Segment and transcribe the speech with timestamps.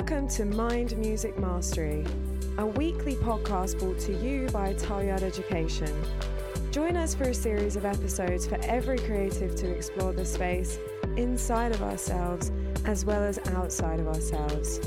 [0.00, 2.06] Welcome to Mind Music Mastery,
[2.56, 5.94] a weekly podcast brought to you by Tileyard Education.
[6.70, 10.78] Join us for a series of episodes for every creative to explore the space
[11.18, 12.50] inside of ourselves
[12.86, 14.80] as well as outside of ourselves.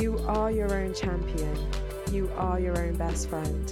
[0.00, 1.54] You are your own champion.
[2.10, 3.70] You are your own best friend.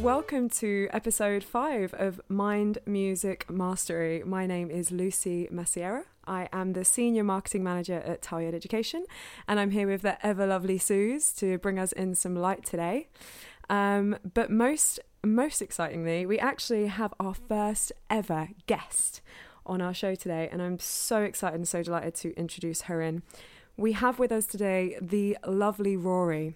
[0.00, 4.22] Welcome to episode five of Mind Music Mastery.
[4.24, 6.04] My name is Lucy Massiera.
[6.26, 9.04] I am the Senior Marketing Manager at Tileyard Education,
[9.46, 13.08] and I'm here with the ever lovely Suze to bring us in some light today.
[13.70, 19.20] Um, but most, most excitingly, we actually have our first ever guest
[19.66, 23.22] on our show today, and I'm so excited and so delighted to introduce her in.
[23.76, 26.54] We have with us today the lovely Rory.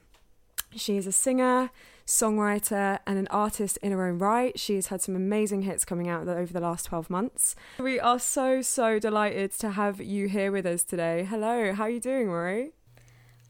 [0.77, 1.71] She is a singer,
[2.09, 4.59] songwriter, and an artist in her own right.
[4.59, 7.55] She has had some amazing hits coming out over the last 12 months.
[7.79, 11.25] We are so, so delighted to have you here with us today.
[11.25, 12.71] Hello, how are you doing, Rory?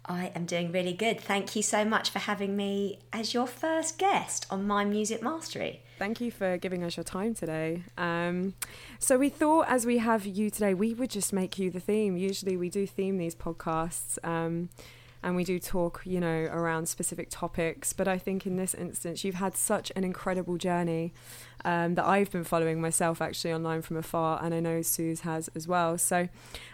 [0.05, 1.20] I am doing really good.
[1.20, 5.83] Thank you so much for having me as your first guest on My Music Mastery.
[5.98, 7.84] Thank you for giving us your time today.
[7.97, 8.55] Um,
[8.98, 12.17] so, we thought as we have you today, we would just make you the theme.
[12.17, 14.19] Usually, we do theme these podcasts.
[14.27, 14.70] Um,
[15.22, 17.92] and we do talk, you know, around specific topics.
[17.92, 21.12] But I think in this instance, you've had such an incredible journey
[21.64, 25.48] um, that I've been following myself actually online from afar, and I know Suze has
[25.56, 25.98] as well.
[25.98, 26.28] So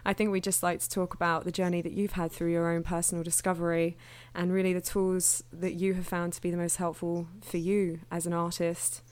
[0.05, 2.71] I think we just like to talk about the journey that you've had through your
[2.71, 3.97] own personal discovery
[4.35, 8.01] and really the tools that you have found to be the most helpful for you
[8.11, 9.03] as an artist,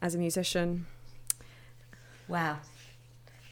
[0.00, 0.86] as a musician.
[2.28, 2.58] Wow,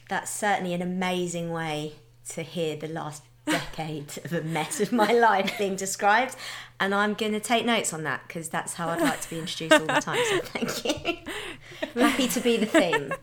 [0.09, 1.93] that's certainly an amazing way
[2.29, 6.35] to hear the last decade of a mess of my life being described,
[6.79, 9.39] and I'm going to take notes on that because that's how I'd like to be
[9.39, 10.19] introduced all the time.
[10.29, 11.17] So thank you.
[12.01, 13.13] Happy to be the theme.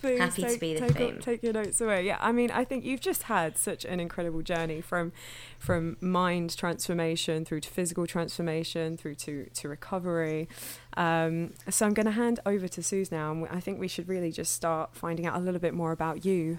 [0.00, 1.18] Please Happy take, to be the take, theme.
[1.20, 2.04] Take your notes away.
[2.04, 5.12] Yeah, I mean, I think you've just had such an incredible journey from
[5.58, 10.48] from mind transformation through to physical transformation through to to recovery.
[10.96, 14.08] Um, so I'm going to hand over to Suze now, and I think we should
[14.08, 16.58] really just start finding out a little bit more about you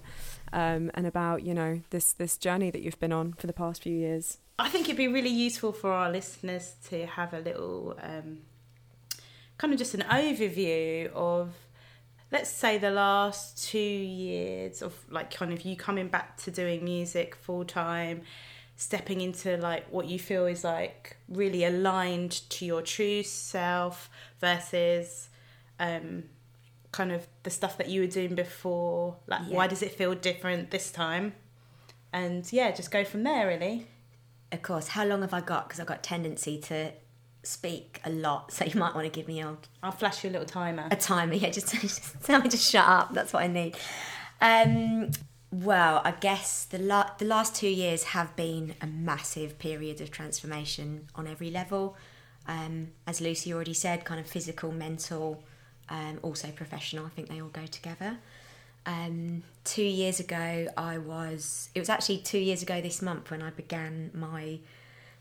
[0.53, 3.83] um, and about you know this this journey that you've been on for the past
[3.83, 4.37] few years.
[4.57, 8.39] I think it'd be really useful for our listeners to have a little um,
[9.57, 11.53] kind of just an overview of,
[12.31, 16.85] let's say, the last two years of like kind of you coming back to doing
[16.85, 18.21] music full time,
[18.77, 25.29] stepping into like what you feel is like really aligned to your true self versus
[25.79, 26.23] um,
[26.95, 29.17] kind of the stuff that you were doing before.
[29.27, 29.57] Like, Yeah.
[29.57, 31.33] why does it feel different this time?
[32.13, 33.87] And yeah, just go from there, really.
[34.51, 35.67] Of course, how long have I got?
[35.67, 36.91] Because I've got a tendency to
[37.43, 40.33] speak a lot, so you might want to give me a, I'll flash you a
[40.35, 40.87] little timer.
[40.91, 41.33] a timer.
[41.33, 43.13] Yeah, just, just tell me to shut up.
[43.13, 43.75] That's what I need.
[44.41, 45.11] Um,
[45.51, 50.11] well, I guess the la- the last two years have been a massive period of
[50.11, 51.95] transformation on every level.
[52.47, 55.43] Um, as Lucy already said, kind of physical, mental,
[55.89, 57.05] um, also professional.
[57.05, 58.17] I think they all go together.
[58.85, 61.69] Um, two years ago, I was.
[61.73, 64.59] It was actually two years ago this month when I began my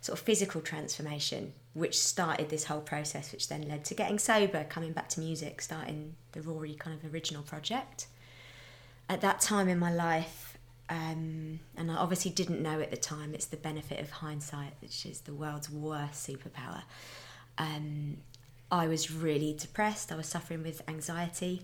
[0.00, 4.64] sort of physical transformation, which started this whole process, which then led to getting sober,
[4.68, 8.06] coming back to music, starting the Rory kind of original project.
[9.08, 10.58] At that time in my life,
[10.90, 15.06] um, and I obviously didn't know at the time, it's the benefit of hindsight, which
[15.06, 16.82] is the world's worst superpower.
[17.56, 18.18] Um,
[18.70, 20.10] I was really depressed.
[20.12, 21.62] I was suffering with anxiety.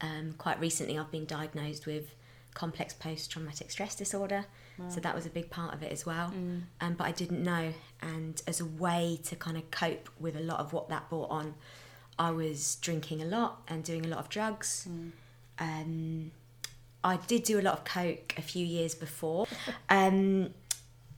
[0.00, 2.14] Um, quite recently, I've been diagnosed with
[2.54, 4.46] complex post traumatic stress disorder.
[4.90, 6.32] So that was a big part of it as well.
[6.80, 7.72] Um, but I didn't know.
[8.00, 11.30] And as a way to kind of cope with a lot of what that brought
[11.30, 11.54] on,
[12.16, 14.86] I was drinking a lot and doing a lot of drugs.
[15.58, 16.30] Um,
[17.02, 19.46] I did do a lot of coke a few years before.
[19.90, 20.50] Um,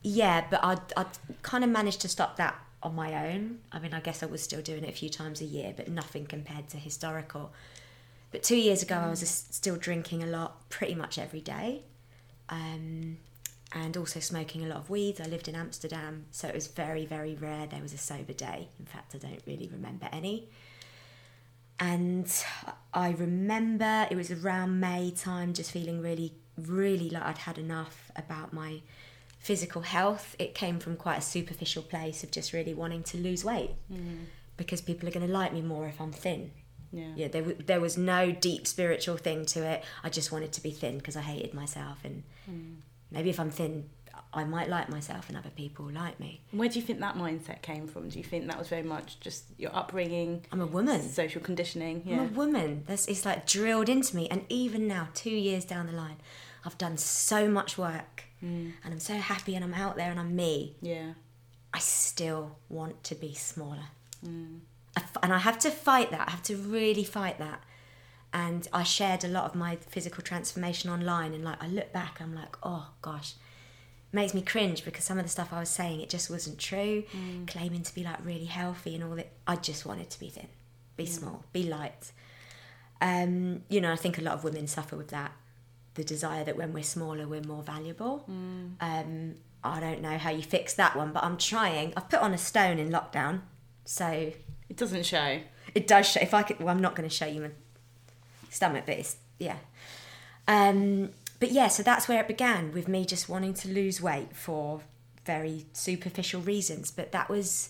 [0.03, 3.59] yeah, but I'd, I'd kind of managed to stop that on my own.
[3.71, 5.87] I mean, I guess I was still doing it a few times a year, but
[5.87, 7.53] nothing compared to historical.
[8.31, 11.83] But two years ago, I was still drinking a lot, pretty much every day,
[12.49, 13.17] um,
[13.73, 15.19] and also smoking a lot of weeds.
[15.19, 18.69] I lived in Amsterdam, so it was very, very rare there was a sober day.
[18.79, 20.49] In fact, I don't really remember any.
[21.79, 22.31] And
[22.93, 28.11] I remember it was around May time, just feeling really, really like I'd had enough
[28.15, 28.81] about my
[29.41, 30.35] physical health.
[30.39, 34.25] It came from quite a superficial place of just really wanting to lose weight mm.
[34.55, 36.51] because people are going to like me more if I'm thin.
[36.93, 37.07] Yeah.
[37.15, 39.83] Yeah, there, w- there was no deep spiritual thing to it.
[40.03, 41.99] I just wanted to be thin because I hated myself.
[42.03, 42.75] And mm.
[43.09, 43.89] maybe if I'm thin,
[44.33, 46.41] I might like myself and other people like me.
[46.51, 48.09] Where do you think that mindset came from?
[48.09, 51.01] Do you think that was very much just your upbringing, I'm a woman.
[51.09, 52.03] social conditioning?
[52.07, 52.83] I'm a woman.
[52.85, 54.27] That's it's like drilled into me.
[54.29, 56.17] And even now, two years down the line,
[56.63, 58.73] I've done so much work Mm.
[58.83, 61.13] and I'm so happy and I'm out there and I'm me, Yeah.
[61.73, 63.85] I still want to be smaller.
[64.25, 64.59] Mm.
[64.97, 66.27] I f- And I have to fight that.
[66.27, 67.63] I have to really fight that.
[68.33, 72.19] And I shared a lot of my physical transformation online, and like I look back,
[72.21, 73.33] I'm like, oh gosh,
[74.13, 77.03] makes me cringe because some of the stuff I was saying it just wasn't true.
[77.47, 80.47] Claiming to be like really healthy and all that, I just wanted to be thin,
[80.97, 82.11] be small, be light.
[83.01, 85.31] Um, you know, I think a lot of women suffer with that,
[86.01, 88.25] the desire that when we're smaller, we're more valuable.
[88.27, 91.93] Um, I don't know how you fix that one, but I'm trying.
[91.95, 93.41] I've put on a stone in lockdown,
[93.85, 94.07] so
[94.69, 95.39] It doesn't show.
[95.75, 96.19] it does show.
[96.21, 97.49] If I could, well, I'm not going to show you my
[98.49, 99.57] stomach, but it's yeah.
[100.47, 104.35] Um, but yeah, so that's where it began with me just wanting to lose weight
[104.35, 104.81] for
[105.25, 106.89] very superficial reasons.
[106.89, 107.69] But that was,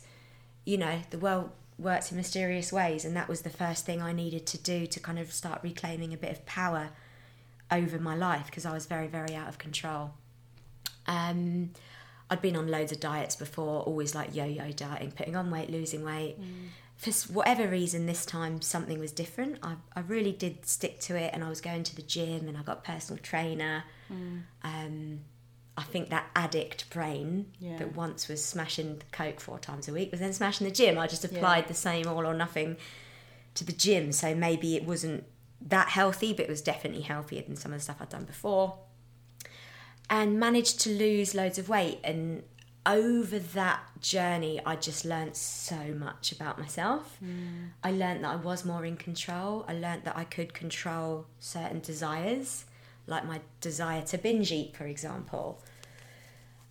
[0.65, 4.13] you know, the world works in mysterious ways, and that was the first thing I
[4.13, 6.89] needed to do to kind of start reclaiming a bit of power
[7.71, 10.11] over my life because I was very, very out of control.
[11.07, 11.71] Um,
[12.29, 16.03] I'd been on loads of diets before, always like yo-yo dieting, putting on weight, losing
[16.03, 16.37] weight.
[16.97, 19.57] For whatever reason, this time something was different.
[19.63, 22.55] I, I really did stick to it, and I was going to the gym, and
[22.57, 23.83] I got a personal trainer.
[24.63, 25.21] Um,
[25.77, 27.77] I think that addict brain Yeah.
[27.77, 30.97] that once was smashing the coke four times a week was then smashing the gym.
[30.99, 32.77] I just applied the same all or nothing
[33.55, 35.23] to the gym, so maybe it wasn't
[35.67, 38.77] that healthy, but it was definitely healthier than some of the stuff I'd done before
[40.11, 41.99] and managed to lose loads of weight.
[42.03, 42.43] And
[42.85, 47.17] over that journey, I just learnt so much about myself.
[47.23, 47.69] Mm.
[47.81, 49.65] I learnt that I was more in control.
[49.69, 52.65] I learnt that I could control certain desires,
[53.07, 55.63] like my desire to binge eat, for example.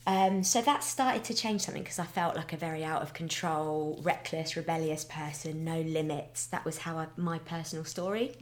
[0.06, 3.12] Um, so that started to change something because I felt like a very out of
[3.12, 6.47] control, reckless, rebellious person, no limits.
[6.47, 8.32] That was how I, my personal story.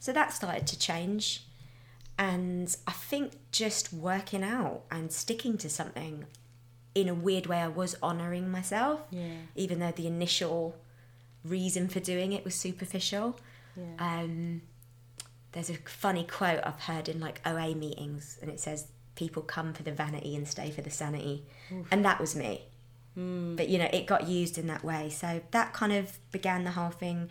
[0.00, 1.44] So that started to change.
[2.18, 6.24] And I think just working out and sticking to something
[6.94, 9.28] in a weird way, I was honouring myself, Yeah.
[9.54, 10.74] even though the initial
[11.44, 13.38] reason for doing it was superficial.
[13.76, 13.94] Yeah.
[14.00, 14.62] Um,
[15.52, 19.72] there's a funny quote I've heard in like OA meetings, and it says, People come
[19.74, 21.44] for the vanity and stay for the sanity.
[21.90, 22.62] And that was me.
[23.56, 25.10] But you know, it got used in that way.
[25.10, 27.28] So that kind of began the whole thing.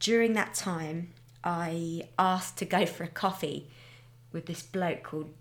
[0.00, 1.12] During that time,
[1.44, 3.70] I asked to go for a coffee
[4.32, 5.32] with this bloke called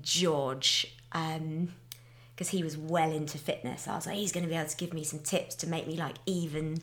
[0.00, 0.96] George.
[1.12, 1.74] Um,
[2.34, 3.86] because he was well into fitness.
[3.86, 5.86] I was like, he's going to be able to give me some tips to make
[5.86, 6.78] me like even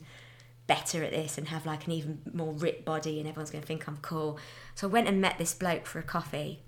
[0.68, 3.66] better at this and have like an even more ripped body, and everyone's going to
[3.66, 4.38] think I'm cool.
[4.76, 6.60] So I went and met this bloke for a coffee,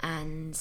[0.00, 0.56] and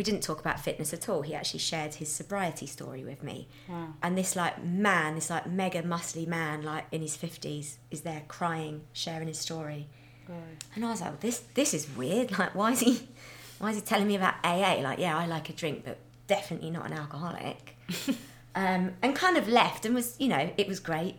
[0.00, 1.20] we didn't talk about fitness at all.
[1.20, 3.48] He actually shared his sobriety story with me.
[3.68, 3.88] Wow.
[4.02, 8.22] And this like man, this like mega muscly man, like in his fifties, is there
[8.26, 9.88] crying, sharing his story.
[10.74, 12.30] And I was like, this this is weird.
[12.38, 13.08] Like, why is he
[13.58, 14.80] why is he telling me about AA?
[14.80, 17.76] Like, yeah, I like a drink, but definitely not an alcoholic.
[18.54, 21.16] um, and kind of left and was, you know, it was great.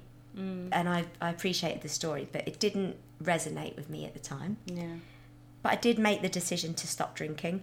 [0.73, 4.57] And I, I appreciated the story, but it didn't resonate with me at the time.
[4.65, 4.95] Yeah.
[5.61, 7.61] But I did make the decision to stop drinking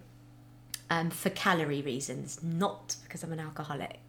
[0.90, 4.00] um, for calorie reasons, not because I'm an alcoholic.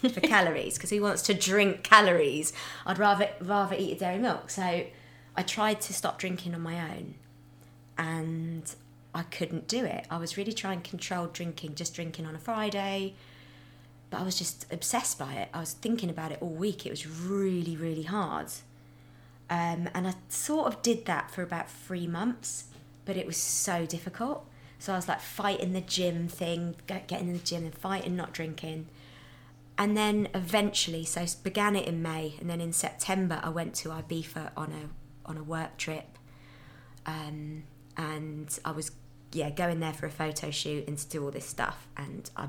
[0.00, 2.52] For calories, because who wants to drink calories?
[2.86, 4.50] I'd rather rather eat a dairy milk.
[4.50, 4.84] So
[5.36, 7.14] I tried to stop drinking on my own,
[7.96, 8.74] and
[9.14, 10.06] I couldn't do it.
[10.10, 13.14] I was really trying to control drinking, just drinking on a Friday,
[14.10, 15.48] but I was just obsessed by it.
[15.52, 16.86] I was thinking about it all week.
[16.86, 18.48] It was really, really hard.
[19.50, 22.64] Um, and I sort of did that for about three months,
[23.04, 24.46] but it was so difficult.
[24.82, 28.16] So I was like fighting the gym thing, get- getting in the gym and fighting
[28.16, 28.88] not drinking.
[29.78, 33.76] And then eventually, so s- began it in May, and then in September I went
[33.76, 34.90] to Ibiza on a
[35.24, 36.18] on a work trip,
[37.06, 37.62] um,
[37.96, 38.90] and I was
[39.32, 42.48] yeah going there for a photo shoot and to do all this stuff, and I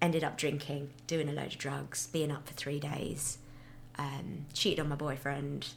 [0.00, 3.38] ended up drinking, doing a load of drugs, being up for three days,
[3.98, 5.70] um, cheated on my boyfriend,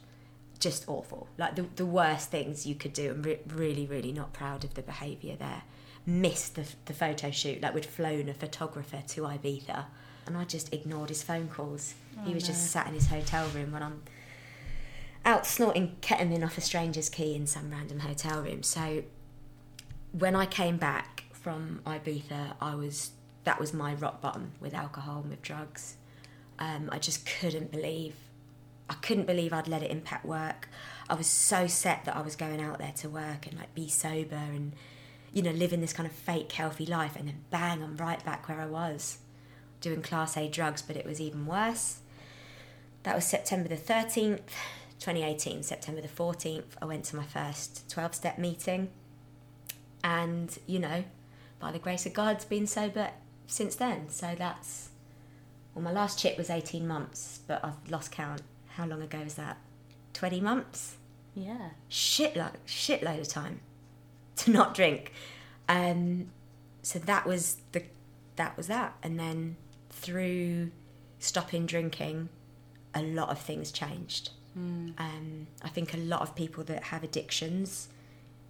[0.60, 1.26] just awful.
[1.36, 3.10] Like the, the worst things you could do.
[3.10, 5.62] I'm re- really, really not proud of the behaviour there.
[6.06, 7.60] Missed the, the photo shoot.
[7.62, 9.84] Like we'd flown a photographer to Ibiza
[10.26, 11.94] and I just ignored his phone calls.
[12.24, 14.02] he was just sat in his hotel room when I'm
[15.24, 18.62] out snorting ketamine off a stranger's key in some random hotel room.
[18.62, 19.02] So
[20.12, 23.10] when I came back from Ibiza, I was
[23.44, 25.96] that was my rock bottom with alcohol and with drugs.
[26.58, 28.14] Um, I just couldn't believe
[28.88, 30.68] I couldn't believe I'd let it impact work.
[31.08, 33.88] I was so set that I was going out there to work and like be
[33.88, 34.72] sober and
[35.32, 38.48] you know living this kind of fake healthy life, and then bang, I'm right back
[38.48, 39.18] where I was
[39.80, 42.00] doing class A drugs, but it was even worse.
[43.02, 44.40] That was September the 13th,
[44.98, 45.62] 2018.
[45.62, 48.90] September the 14th, I went to my first 12 step meeting.
[50.04, 51.04] And, you know,
[51.58, 53.10] by the grace of God, been sober
[53.46, 54.08] since then.
[54.10, 54.90] So that's
[55.74, 58.42] well, my last chip was eighteen months, but I've lost count.
[58.74, 59.56] How long ago was that?
[60.12, 60.96] Twenty months.
[61.34, 61.70] Yeah.
[61.88, 63.60] Shitload, shitload of time
[64.44, 65.12] to not drink.
[65.68, 66.30] Um,
[66.82, 67.82] so that was the
[68.36, 69.56] that was that, and then
[69.90, 70.70] through
[71.18, 72.28] stopping drinking,
[72.94, 74.30] a lot of things changed.
[74.98, 77.88] Um, I think a lot of people that have addictions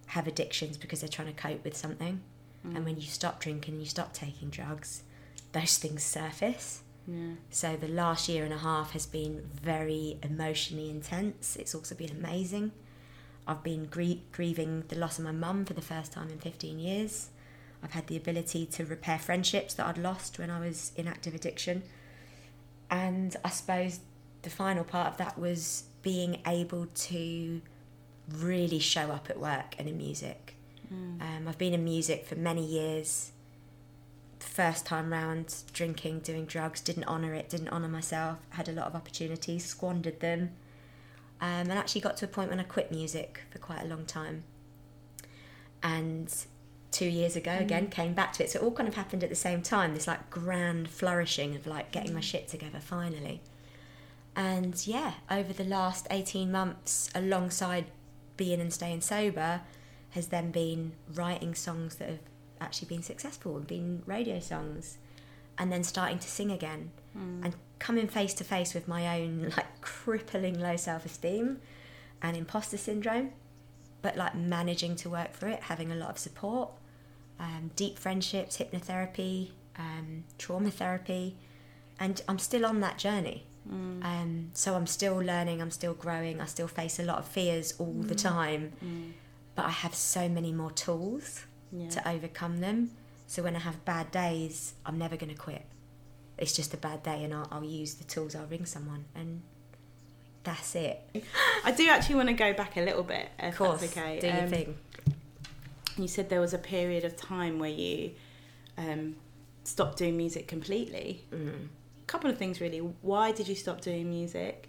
[0.07, 2.21] have addictions because they're trying to cope with something,
[2.63, 5.03] and when you stop drinking, you stop taking drugs,
[5.51, 6.83] those things surface.
[7.07, 7.33] Yeah.
[7.49, 11.55] So the last year and a half has been very emotionally intense.
[11.55, 12.71] It's also been amazing.
[13.51, 16.79] I've been grie- grieving the loss of my mum for the first time in 15
[16.79, 17.29] years.
[17.83, 21.33] I've had the ability to repair friendships that I'd lost when I was in active
[21.35, 21.83] addiction.
[22.89, 23.99] And I suppose
[24.43, 27.61] the final part of that was being able to
[28.29, 30.55] really show up at work and in music.
[31.21, 33.31] Um, I've been in music for many years.
[34.39, 38.87] First time round, drinking, doing drugs, didn't honour it, didn't honour myself, had a lot
[38.87, 40.51] of opportunities, squandered them,
[41.41, 44.05] um, and actually got to a point when I quit music for quite a long
[44.05, 44.43] time.
[45.81, 46.31] And
[46.91, 48.51] two years ago, again, came back to it.
[48.51, 51.65] So it all kind of happened at the same time this like grand flourishing of
[51.65, 53.41] like getting my shit together finally.
[54.35, 57.85] And yeah, over the last 18 months, alongside
[58.37, 59.61] being and staying sober,
[60.11, 62.19] has then been writing songs that have
[62.59, 64.99] actually been successful and been radio songs,
[65.57, 69.81] and then starting to sing again and coming face to face with my own like
[69.81, 71.59] crippling low self esteem
[72.21, 73.31] and imposter syndrome,
[74.01, 76.69] but like managing to work through it, having a lot of support,
[77.39, 81.35] um, deep friendships, hypnotherapy, um, trauma therapy,
[81.99, 83.45] and I'm still on that journey.
[83.69, 87.73] Um, so I'm still learning, I'm still growing, I still face a lot of fears
[87.77, 88.73] all the time,
[89.55, 91.89] but I have so many more tools Yeah.
[91.89, 92.91] to overcome them.
[93.27, 95.65] So when I have bad days, I'm never going to quit.
[96.41, 98.35] It's just a bad day, and I'll, I'll use the tools.
[98.35, 99.41] I'll ring someone, and
[100.43, 100.99] that's it.
[101.63, 104.19] I do actually want to go back a little bit, if Of course, that's okay.
[104.19, 104.77] do your Um, thing.
[105.97, 108.11] You said there was a period of time where you
[108.77, 109.15] um,
[109.63, 111.23] stopped doing music completely.
[111.31, 111.67] Mm.
[112.07, 112.79] couple of things really.
[112.79, 114.67] Why did you stop doing music?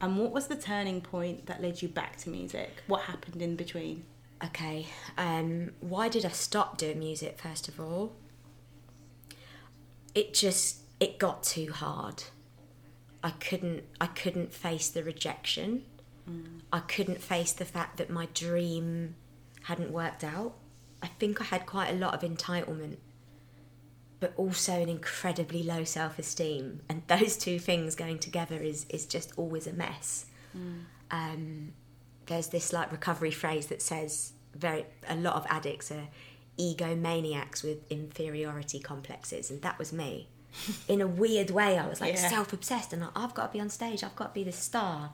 [0.00, 2.82] And what was the turning point that led you back to music?
[2.86, 4.04] What happened in between?
[4.44, 7.38] Okay, um, why did I stop doing music?
[7.40, 8.12] First of all,
[10.14, 12.22] it just it got too hard.
[13.24, 15.82] I couldn't I couldn't face the rejection.
[16.72, 19.16] I couldn't face the fact that my dream
[19.64, 20.54] hadn't worked out.
[21.02, 22.98] I think I had quite a lot of entitlement,
[24.20, 26.82] but also an incredibly low self esteem.
[26.88, 30.26] And those two things going together is, is just always a mess.
[31.10, 31.72] Um,
[32.26, 36.08] there's this like recovery phrase that says very a lot of addicts are
[36.60, 40.28] egomaniacs with inferiority complexes, and that was me.
[40.88, 42.28] In a weird way, I was like Yeah.
[42.28, 44.52] self obsessed and like, I've got to be on stage, I've got to be the
[44.52, 45.12] star.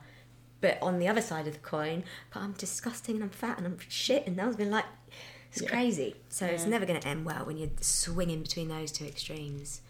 [0.61, 2.03] But on the other side of the coin,
[2.33, 4.85] but I'm disgusting and I'm fat and I'm shit, and that's been like,
[5.51, 5.69] it's Yeah.
[5.69, 6.15] crazy.
[6.27, 9.81] So it's never going to end well when you're swinging between those two extremes.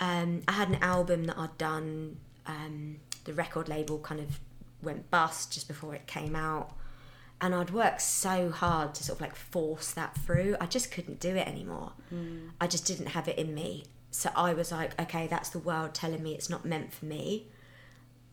[0.00, 2.16] Um, I had an album that I'd done.
[2.46, 4.40] Um, the record label kind of
[4.82, 6.72] went bust just before it came out,
[7.40, 10.56] and I'd worked so hard to sort of like force that through.
[10.60, 11.92] I just couldn't do it anymore.
[12.60, 13.84] I just didn't have it in me.
[14.12, 17.48] So I was like, okay, that's the world telling me it's not meant for me.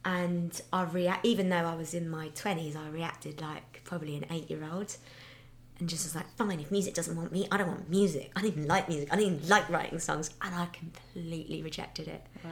[0.06, 4.26] And I react, even though I was in my twenties, I reacted like probably an
[4.30, 4.96] eight-year-old,
[5.80, 8.32] and just was like, fine, if music doesn't want me, I don't want music.
[8.36, 9.12] I don't even like music.
[9.12, 12.24] I don't even like writing songs, and I completely rejected it.
[12.44, 12.52] Wow.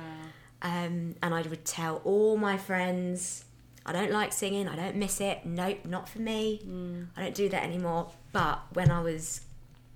[0.62, 3.46] Um, and I would tell all my friends,
[3.86, 7.48] I don't like singing, I don't miss it, nope, not for me, I don't do
[7.50, 8.12] that anymore.
[8.32, 9.42] But when I was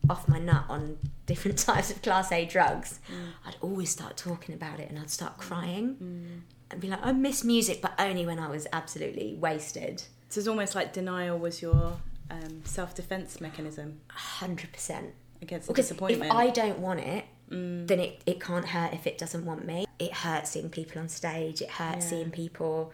[0.09, 3.31] off my nut on different types of class A drugs, mm.
[3.45, 5.39] I'd always start talking about it and I'd start mm.
[5.39, 6.41] crying mm.
[6.71, 10.03] and be like, I miss music, but only when I was absolutely wasted.
[10.29, 11.97] So it's almost like denial was your
[12.29, 13.99] um, self defense mechanism
[14.39, 15.11] 100%.
[15.41, 16.31] against the Because disappointment.
[16.31, 19.85] if I don't want it, then it, it can't hurt if it doesn't want me.
[19.99, 21.61] It hurts seeing people on stage.
[21.61, 22.09] It hurts Yeah.
[22.11, 22.93] seeing people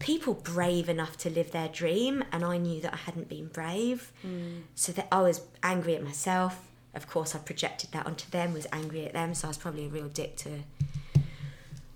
[0.00, 4.12] people brave enough to live their dream, and I knew that I hadn't been brave.
[4.74, 6.66] So that I was angry at myself.
[6.94, 8.52] Of course, I projected that onto them.
[8.52, 10.50] Was angry at them, so I was probably a real dick to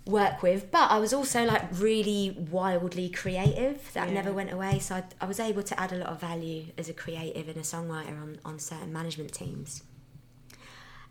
[0.07, 0.71] work with.
[0.71, 3.91] But I was also like really wildly creative.
[3.95, 4.15] That Yeah.
[4.15, 4.79] never went away.
[4.79, 7.57] So I, I was able to add a lot of value as a creative and
[7.57, 9.83] a songwriter on, on certain management teams.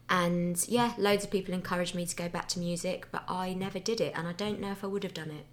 [0.09, 3.79] And yeah, loads of people encouraged me to go back to music, but I never
[3.79, 5.45] did it, and I don't know if I would have done it.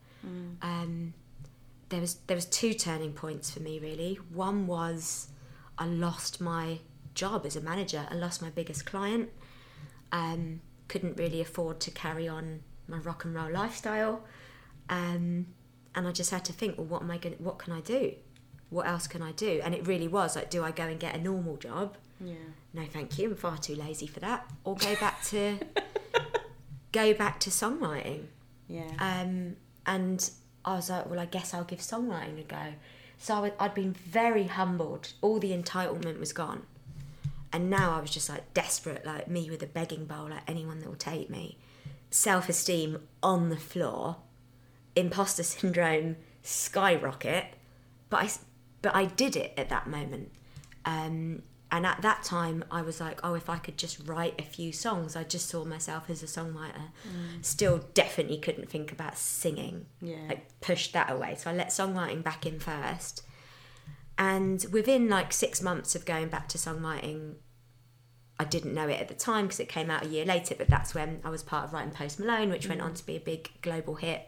[0.60, 1.14] Um,
[1.90, 4.18] there was there was two turning points for me really.
[4.32, 5.28] One was
[5.78, 6.78] I lost my
[7.14, 8.06] job as a manager.
[8.10, 9.28] I lost my biggest client.
[10.12, 14.24] Um, couldn't really afford to carry on my rock and roll lifestyle.
[14.88, 15.46] Um,
[15.94, 17.36] and I just had to think, well, what am I going?
[17.38, 18.14] What can I do?
[18.70, 19.60] What else can I do?
[19.64, 21.96] And it really was like, do I go and get a normal job?
[22.20, 22.34] Yeah.
[22.72, 23.30] No, thank you.
[23.30, 24.48] I'm far too lazy for that.
[24.64, 25.58] Or go back to
[26.92, 28.26] go back to songwriting.
[28.68, 28.90] Yeah.
[28.98, 29.56] Um,
[29.86, 30.30] and
[30.64, 32.74] I was like, well, I guess I'll give songwriting a go.
[33.18, 35.12] So I, I'd been very humbled.
[35.20, 36.64] All the entitlement was gone.
[37.52, 40.78] And now I was just like desperate, like me with a begging bowl, like anyone
[40.80, 41.58] that will take me.
[42.10, 44.16] Self esteem on the floor,
[44.94, 47.46] imposter syndrome skyrocket.
[48.08, 48.30] But I,
[48.82, 50.30] but I did it at that moment.
[50.84, 54.44] Um, and at that time, I was like, oh, if I could just write a
[54.44, 56.90] few songs, I just saw myself as a songwriter.
[57.06, 57.44] Mm.
[57.44, 59.86] Still, definitely couldn't think about singing.
[60.00, 60.26] Yeah.
[60.28, 61.36] Like, pushed that away.
[61.38, 63.22] So I let songwriting back in first.
[64.18, 67.36] And within like six months of going back to songwriting,
[68.38, 70.68] I didn't know it at the time because it came out a year later, but
[70.68, 72.84] that's when I was part of writing Post Malone, which went mm.
[72.84, 74.26] on to be a big global hit.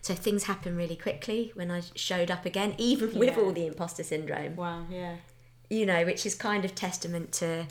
[0.00, 3.42] So things happened really quickly when I showed up again, even with Yeah.
[3.42, 4.86] all the imposter syndrome Wow.
[4.90, 5.16] Yeah.
[5.76, 7.66] You know, which is kind of testament to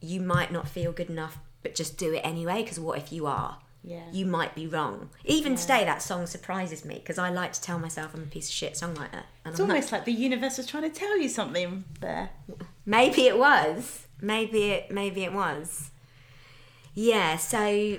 [0.00, 2.62] you might not feel good enough, but just do it anyway.
[2.62, 3.58] Because what if you are?
[3.84, 4.04] Yeah.
[4.12, 5.10] You might be wrong.
[5.24, 5.58] Even Yeah.
[5.58, 8.54] today, that song surprises me because I like to tell myself I'm a piece of
[8.54, 9.22] shit songwriter.
[9.44, 9.74] And It's I'm not.
[9.74, 12.30] almost like the universe was trying to tell you something there.
[12.86, 14.06] Maybe it was.
[14.20, 14.90] Maybe it.
[14.92, 15.90] Maybe it was.
[16.94, 17.36] Yeah.
[17.38, 17.98] So,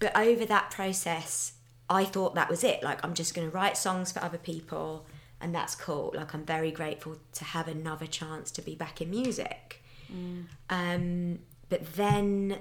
[0.00, 1.52] but over that process,
[1.88, 2.82] I thought that was it.
[2.82, 5.06] Like I'm just going to write songs for other people,
[5.44, 6.12] and that's cool.
[6.16, 9.84] Like I'm very grateful to have another chance to be back in music.
[10.70, 12.58] Um, but then,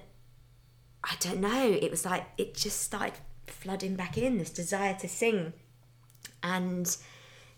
[1.04, 1.78] I don't know.
[1.82, 3.14] It was like it just started
[3.48, 4.38] flooding back in.
[4.38, 5.54] This desire to sing,
[6.44, 6.96] and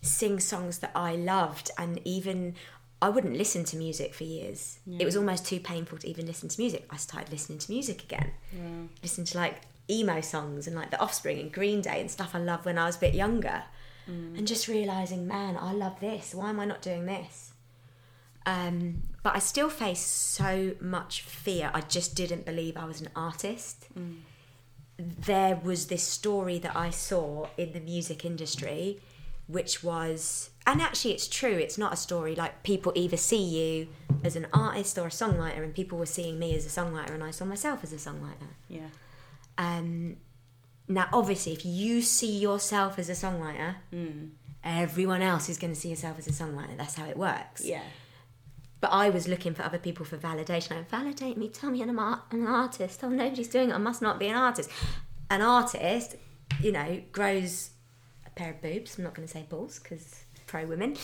[0.00, 2.54] sing songs that I loved, and even
[3.02, 4.78] I wouldn't listen to music for years.
[5.00, 6.86] It was almost too painful to even listen to music.
[6.90, 8.30] I started listening to music again,
[9.02, 12.38] listen to like emo songs and like The Offspring and Green Day and stuff I
[12.38, 13.64] loved when I was a bit younger,
[14.06, 16.34] and just realizing, man, I love this.
[16.34, 17.52] Why am I not doing this?
[18.44, 21.70] Um, but I still face so much fear.
[21.74, 23.88] I just didn't believe I was an artist
[24.98, 29.00] there was this story that I saw in the music industry,
[29.46, 33.88] which was, and actually it's true, it's not a story like people either see you
[34.24, 37.22] as an artist or a songwriter, and people were seeing me as a songwriter, and
[37.22, 38.48] I saw myself as a songwriter.
[38.68, 38.88] Yeah.
[39.58, 40.16] Um,
[40.88, 44.26] now, obviously, if you see yourself as a songwriter, hmm.
[44.62, 46.76] everyone else is going to see yourself as a songwriter.
[46.76, 47.64] That's how it works.
[47.64, 47.82] Yeah.
[48.80, 50.70] But I was looking for other people for validation.
[50.70, 53.02] Like, validate me, tell me I'm an artist.
[53.02, 53.74] Oh, nobody's doing it.
[53.74, 54.70] I must not be an artist.
[55.30, 56.16] An artist,
[56.60, 57.70] you know, grows
[58.26, 58.96] a pair of boobs.
[58.96, 60.96] I'm not going to say balls because pro women.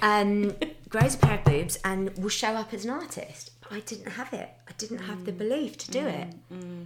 [0.00, 0.54] Um,
[0.88, 3.50] grows a pair of boobs and will show up as an artist.
[3.62, 4.50] But I didn't have it.
[4.68, 5.38] I didn't have the hmm.
[5.38, 6.28] belief to do it.
[6.52, 6.82] Hmm.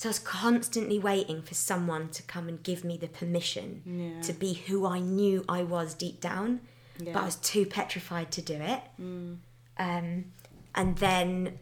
[0.00, 4.22] So I was constantly waiting for someone to come and give me the permission Yeah.
[4.22, 6.60] to be who I knew I was deep down.
[6.98, 8.80] But I was too petrified to do it.
[8.98, 10.32] Um,
[10.74, 11.58] and then,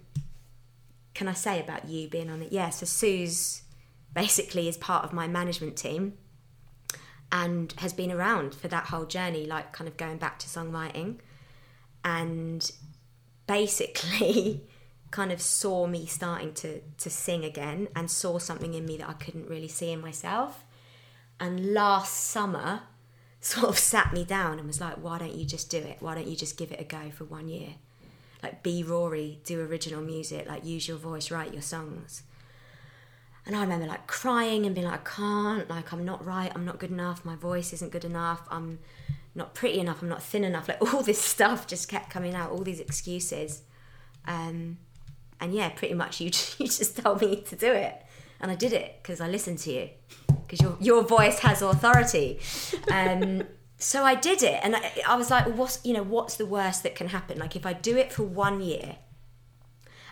[1.14, 2.53] can I say about you being on it?
[2.53, 3.62] Yeah, so Sue's
[4.14, 6.12] basically is part of my management team
[7.33, 11.16] and has been around for that whole journey, like kind of going back to songwriting.
[12.05, 12.70] And
[13.48, 14.62] basically,
[15.10, 19.08] kind of saw me starting to, to sing again and saw something in me that
[19.08, 20.64] I couldn't really see in myself.
[21.40, 22.82] And last summer,
[23.40, 25.98] sort of sat me down and was like, why don't you just do it?
[26.00, 27.74] Why don't you just give it a go for one year?
[28.42, 32.22] Like, be Rory, do original music, like, use your voice, write your songs.
[33.46, 36.66] And I remember like crying and being like, I can't, like, I'm not right, I'm
[36.66, 38.78] not good enough, my voice isn't good enough, I'm
[39.34, 40.68] not pretty enough, I'm not thin enough.
[40.68, 43.62] Like, all this stuff just kept coming out, all these excuses.
[44.26, 44.76] Um,
[45.40, 46.27] and yeah, pretty much you,
[46.59, 48.03] you just told me to do it.
[48.40, 49.88] And I did it because I listened to you,
[50.46, 52.38] because your, your voice has authority.
[52.92, 53.42] Um,
[53.79, 54.61] so I did it.
[54.62, 57.38] And I, I was like, well, what's, you know, what's the worst that can happen?
[57.38, 58.96] Like, if I do it for one year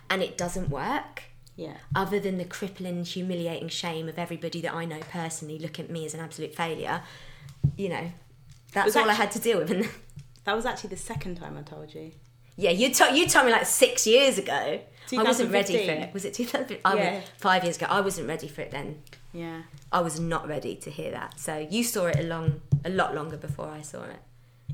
[0.09, 1.23] and it doesn't work,
[1.55, 1.77] Yeah.
[1.95, 6.05] other than the crippling, humiliating shame of everybody that I know personally look at me
[6.05, 7.03] as an absolute failure,
[7.77, 8.11] you know,
[8.73, 9.71] that's all I had to deal with.
[9.71, 9.89] And
[10.45, 12.11] That was actually the second time I told you.
[12.55, 14.79] yeah, you to- you told me like six years ago.
[15.15, 16.13] I wasn't ready for it.
[16.13, 16.81] Was it 2015?
[16.85, 17.15] I Yeah.
[17.15, 17.85] was, five years ago.
[17.89, 19.01] I wasn't ready for it then.
[19.33, 19.61] Yeah.
[19.91, 21.39] I was not ready to hear that.
[21.39, 24.19] So you saw it a long, a lot longer before I saw it.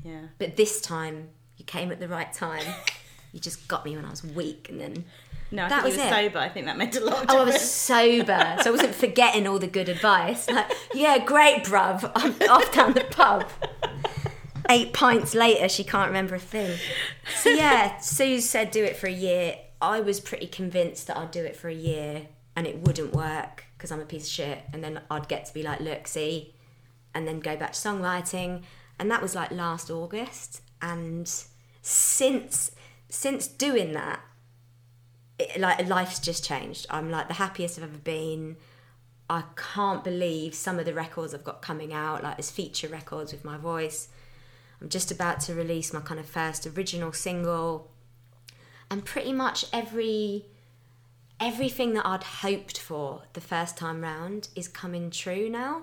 [0.02, 0.20] Yeah.
[0.38, 2.64] But this time, you came at the right time.
[3.32, 5.04] you just got me when I was weak, and then
[5.50, 6.08] No, I That was it.
[6.10, 6.38] sober.
[6.38, 9.58] I think that meant a lot Oh, I was sober, so I wasn't forgetting all
[9.58, 10.48] the good advice.
[10.50, 12.10] Like, yeah, great, bruv.
[12.16, 13.44] I'm off down the pub.
[14.70, 16.76] eight pints later, she can't remember a thing.
[17.42, 19.56] So yeah, Suze said do it for a year.
[19.84, 23.64] I was pretty convinced that I'd do it for a year and it wouldn't work
[23.76, 24.62] because I'm a piece of shit.
[24.72, 26.54] And then I'd get to be like, look, see,
[27.14, 28.62] and then go back to songwriting.
[28.98, 30.62] And that was like last August.
[30.80, 31.30] And
[31.82, 32.70] since
[33.08, 34.20] since doing that,
[35.38, 36.86] it, like life's just changed.
[36.90, 38.56] I'm like the happiest I've ever been.
[39.28, 43.32] I can't believe some of the records I've got coming out, like as feature records
[43.32, 44.08] with my voice.
[44.80, 47.90] I'm just about to release my kind of first original single.
[48.90, 50.46] And pretty much every
[51.40, 55.82] everything that I'd hoped for the first time round is coming true now.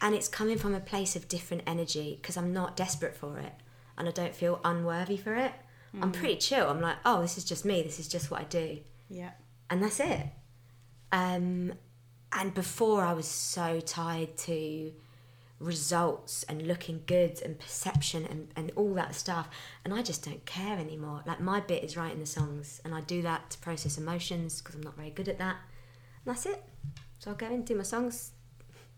[0.00, 3.52] And it's coming from a place of different energy because I'm not desperate for it
[3.96, 5.52] and I don't feel unworthy for it.
[5.94, 6.02] Mm.
[6.02, 6.68] I'm pretty chill.
[6.68, 7.82] I'm like, oh, this is just me.
[7.82, 8.78] This is just what I do.
[9.08, 9.30] Yeah.
[9.70, 10.26] And that's it.
[11.12, 11.74] Um,
[12.32, 14.92] and before I was so tied to
[15.62, 19.48] results and looking good and perception and, and all that stuff.
[19.84, 21.22] And I just don't care anymore.
[21.26, 24.74] Like my bit is writing the songs and I do that to process emotions because
[24.74, 25.56] I'm not very good at that.
[26.24, 26.62] And that's it.
[27.18, 28.32] So I'll go and do my songs,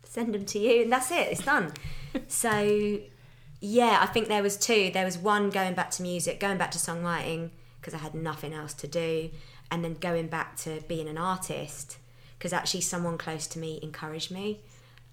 [0.02, 1.28] send them to you, and that's it.
[1.30, 1.72] It's done.
[2.28, 3.00] so
[3.60, 4.90] yeah, I think there was two.
[4.92, 7.50] There was one going back to music, going back to songwriting
[7.80, 9.30] because I had nothing else to do,
[9.70, 11.98] and then going back to being an artist
[12.38, 14.60] because actually someone close to me encouraged me,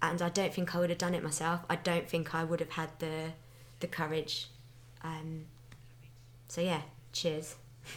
[0.02, 1.60] and I don't think I would have done it myself.
[1.70, 3.30] I don't think I would have had the
[3.80, 4.48] the courage.
[5.02, 5.46] Um,
[6.48, 7.54] so yeah, cheers.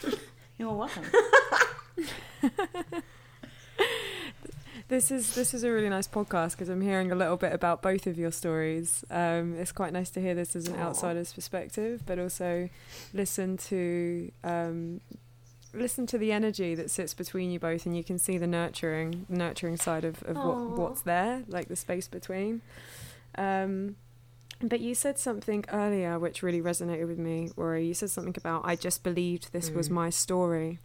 [0.57, 1.03] You're welcome.
[4.87, 7.81] this is this is a really nice podcast because I'm hearing a little bit about
[7.81, 9.03] both of your stories.
[9.09, 10.81] Um, it's quite nice to hear this as an Aww.
[10.81, 12.69] outsider's perspective, but also
[13.13, 15.01] listen to um,
[15.75, 19.25] listen to the energy that sits between you both, and you can see the nurturing
[19.29, 22.61] nurturing side of, of what, what's there, like the space between.
[23.37, 23.95] Um,
[24.61, 27.85] but you said something earlier which really resonated with me, Rory.
[27.85, 29.75] You said something about I just believed this mm.
[29.75, 30.79] was my story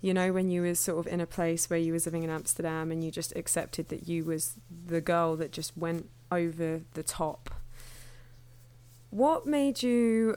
[0.00, 2.30] you know when you was sort of in a place where you was living in
[2.30, 4.54] amsterdam and you just accepted that you was
[4.86, 7.50] the girl that just went over the top
[9.10, 10.36] what made you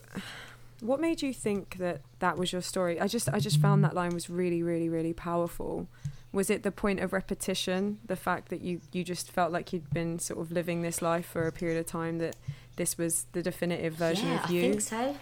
[0.83, 3.93] what made you think that that was your story i just i just found that
[3.93, 5.87] line was really really really powerful
[6.31, 9.89] was it the point of repetition the fact that you you just felt like you'd
[9.91, 12.35] been sort of living this life for a period of time that
[12.75, 15.15] this was the definitive version yeah, of you i think so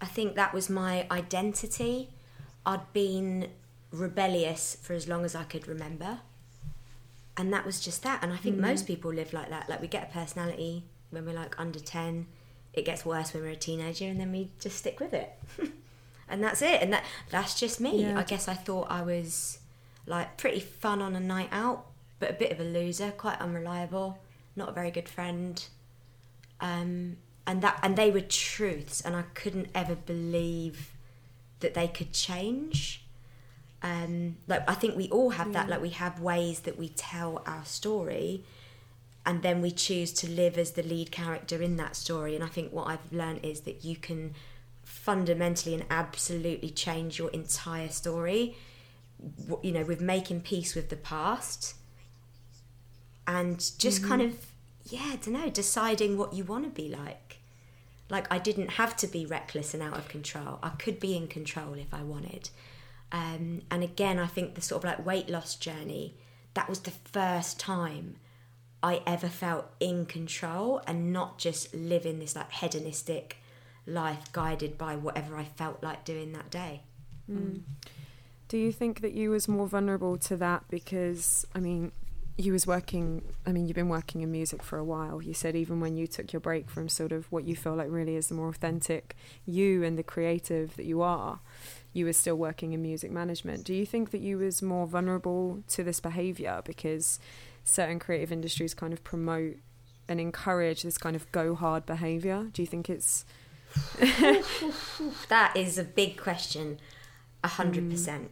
[0.00, 2.10] i think that was my identity
[2.66, 3.48] i'd been
[3.94, 6.18] rebellious for as long as I could remember.
[7.36, 8.22] And that was just that.
[8.22, 8.60] And I think mm.
[8.60, 9.68] most people live like that.
[9.68, 12.26] Like we get a personality when we're like under 10,
[12.74, 15.32] it gets worse when we're a teenager, and then we just stick with it.
[16.28, 16.82] and that's it.
[16.82, 18.02] And that that's just me.
[18.02, 18.18] Yeah.
[18.18, 19.58] I guess I thought I was
[20.06, 21.86] like pretty fun on a night out,
[22.18, 24.18] but a bit of a loser, quite unreliable,
[24.56, 25.64] not a very good friend.
[26.60, 30.92] Um, and that and they were truths, and I couldn't ever believe
[31.60, 33.04] that they could change
[33.84, 35.68] um, like I think we all have that.
[35.68, 38.42] Like we have ways that we tell our story,
[39.26, 42.34] and then we choose to live as the lead character in that story.
[42.34, 44.34] And I think what I've learned is that you can
[44.82, 48.56] fundamentally and absolutely change your entire story.
[49.62, 51.74] You know, with making peace with the past,
[53.26, 54.08] and just mm-hmm.
[54.08, 54.46] kind of
[54.84, 57.38] yeah, I don't know, deciding what you want to be like.
[58.10, 60.58] Like I didn't have to be reckless and out of control.
[60.62, 62.50] I could be in control if I wanted
[63.14, 66.14] um, and again, I think the sort of like weight loss journey,
[66.54, 68.16] that was the first time
[68.84, 73.38] I ever felt in control and not just living this like hedonistic
[73.86, 76.82] life guided by whatever I felt like doing that day.
[77.30, 77.62] Mm.
[78.48, 81.92] Do you think that you was more vulnerable to that because I mean
[82.36, 85.22] you was working I mean you've been working in music for a while.
[85.22, 87.88] You said even when you took your break from sort of what you feel like
[87.88, 89.16] really is the more authentic
[89.46, 91.40] you and the creative that you are,
[91.94, 93.64] you were still working in music management.
[93.64, 97.18] Do you think that you was more vulnerable to this behavior because
[97.64, 99.56] certain creative industries kind of promote
[100.08, 102.48] and encourage this kind of go hard behavior?
[102.52, 103.24] Do you think it's
[105.28, 106.78] that is a big question,
[107.42, 108.30] a hundred percent.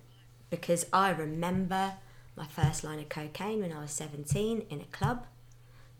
[0.51, 1.95] Because I remember
[2.37, 5.27] my first line of cocaine when I was seventeen in a club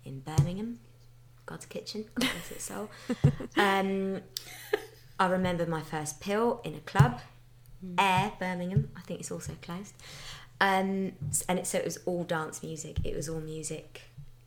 [0.05, 0.79] in Birmingham,
[1.47, 2.91] Godskitchen, God bless its soul.
[3.57, 4.21] Um,
[5.19, 7.21] I remember my first pill in a club
[7.85, 7.95] mm.
[7.99, 8.91] Air Birmingham.
[8.97, 9.95] I think it's also closed.
[10.63, 11.13] Um,
[11.49, 12.99] and it, so it was all dance music.
[13.05, 14.03] It was all music,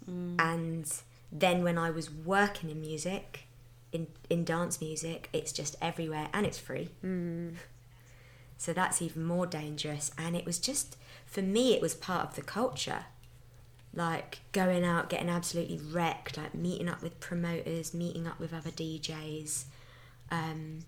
[0.10, 0.36] mm.
[0.39, 0.91] and
[1.30, 3.43] then when I was working in music,
[3.91, 6.89] in in dance music, it's just everywhere and it's free.
[7.04, 7.56] Mm.
[8.58, 10.12] So that's even more dangerous.
[10.17, 13.06] And it was just for me, it was part of the culture.
[13.93, 18.71] like going out, getting absolutely wrecked, like meeting up with promoters, meeting up with other
[18.71, 19.65] DJs.
[20.32, 20.80] Um,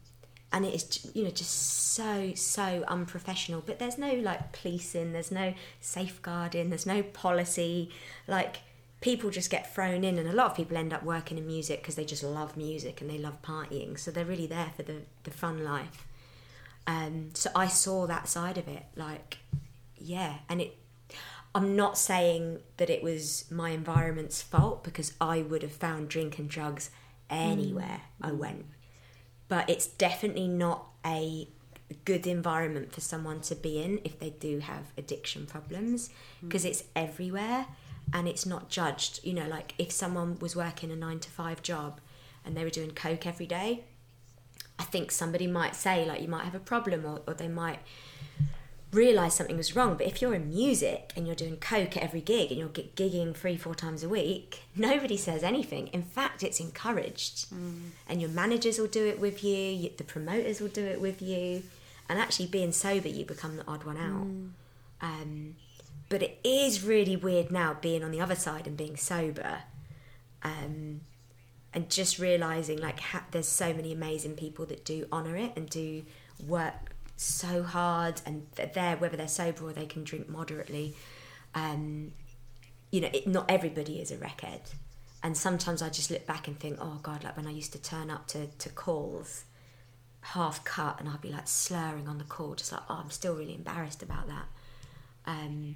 [0.52, 3.62] and it is, you know, just so, so unprofessional.
[3.66, 7.90] But there's no like policing, there's no safeguarding, there's no policy.
[8.28, 8.58] Like,
[9.02, 11.82] people just get thrown in, and a lot of people end up working in music
[11.82, 14.00] because they just love music and they love partying.
[14.00, 16.08] So they're really there for the, the fun life.
[16.88, 19.38] Um, so I saw that side of it, like,
[19.96, 20.78] yeah, and it.
[21.56, 26.38] I'm not saying that it was my environment's fault because I would have found drink
[26.38, 26.92] and drugs
[27.32, 28.66] anywhere I went,
[29.48, 31.48] but it's definitely not a
[32.06, 36.48] good environment for someone to be in if they do have addiction problems hmm.
[36.48, 37.68] because it's everywhere
[38.14, 39.20] and it's not judged.
[39.24, 42.00] You know, like if someone was working a nine to five job
[42.46, 43.84] and they were doing coke every day,
[44.80, 47.80] I think somebody might say like you might have a problem or, or they might
[48.91, 49.95] realize something was wrong.
[49.95, 53.36] But if you're in music and you're doing coke at every gig and you're gigging
[53.36, 55.88] three, four times a week, nobody says anything.
[55.88, 57.47] In fact, it's encouraged.
[58.08, 61.63] And your managers will do it with you, the promoters will do it with you.
[62.10, 64.28] And actually, being sober, you become the odd one out.
[65.02, 65.56] Um,
[66.10, 69.63] but it is really weird now being on the other side and being sober.
[70.41, 71.02] Um,
[71.73, 75.69] and just realizing like ha- there's so many amazing people that do honor it and
[75.69, 76.04] do
[76.47, 76.87] work
[77.17, 80.95] so hard and they're whether they're sober or they can drink moderately
[81.56, 82.12] um
[82.91, 84.73] you know it, not everybody is a wreckhead.
[85.23, 87.82] And sometimes i just look back and think oh god like when i used to
[87.82, 89.43] turn up to to calls
[90.21, 93.36] half cut and i'd be like slurring on the call just like oh i'm still
[93.36, 94.45] really embarrassed about that.
[95.25, 95.75] Um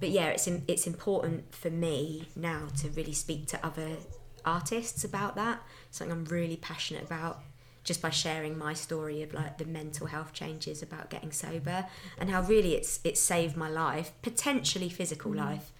[0.00, 3.96] but yeah, it's it's important for me now to really speak to other
[4.44, 5.62] artists about that.
[5.90, 7.40] Something I'm really passionate about,
[7.84, 12.20] just by sharing my story of like the mental health changes about getting sober mm-hmm.
[12.20, 15.46] and how really it's it saved my life, potentially physical mm-hmm.
[15.46, 15.70] life,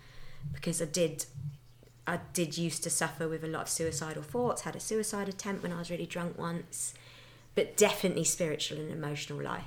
[0.52, 1.24] because I did.
[2.06, 5.62] I did used to suffer with a lot of suicidal thoughts, had a suicide attempt
[5.62, 6.92] when I was really drunk once,
[7.54, 9.64] but definitely spiritual and emotional life.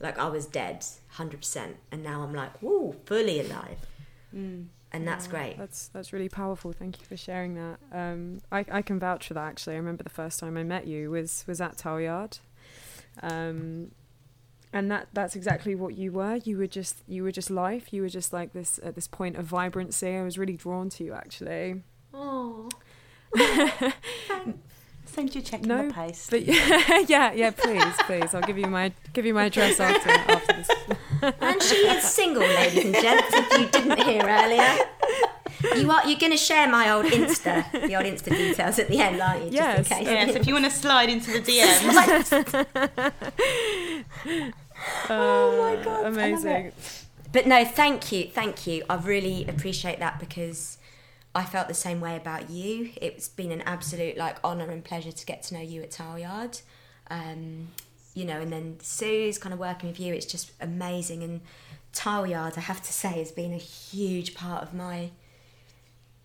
[0.00, 0.84] Like I was dead,
[1.18, 3.78] 100%, and now I'm like, woo, fully alive.
[4.34, 4.66] Mm.
[4.92, 5.58] And that's Wow, great.
[5.58, 6.72] That's that's really powerful.
[6.72, 7.78] Thank you for sharing that.
[7.92, 9.44] Um, I I can vouch for that.
[9.46, 12.38] Actually, I remember the first time I met you was was at Tileyard,
[13.22, 13.90] um,
[14.72, 16.36] and that that's exactly what you were.
[16.36, 17.92] You were just you were just life.
[17.92, 20.16] You were just like this at this point of vibrancy.
[20.16, 21.82] I was really drawn to you actually.
[22.14, 22.68] Oh,
[25.18, 26.30] Send you a check No, in the post.
[26.30, 28.34] But yeah, yeah, yeah, please, please.
[28.34, 30.68] I'll give you my give you my address after after this.
[31.40, 33.26] and she is single, ladies and gents.
[33.32, 34.78] If you didn't hear earlier,
[35.76, 39.00] you are you're going to share my old Insta, the old Insta details at the
[39.00, 39.50] end, aren't you?
[39.50, 40.06] Yes, Just in case.
[40.06, 42.54] yes, if you want to slide into the DMs.
[45.10, 46.70] oh my god, amazing.
[47.32, 48.84] But no, thank you, thank you.
[48.88, 50.77] I really appreciate that because
[51.34, 52.90] I felt the same way about you.
[52.96, 56.62] It's been an absolute like honour and pleasure to get to know you at Tileyard.
[57.10, 57.68] Um,
[58.14, 60.12] you know, and then Sue's kind of working with you.
[60.12, 61.22] It's just amazing.
[61.22, 61.40] And
[61.92, 65.10] Tileyard, I have to say, has been a huge part of my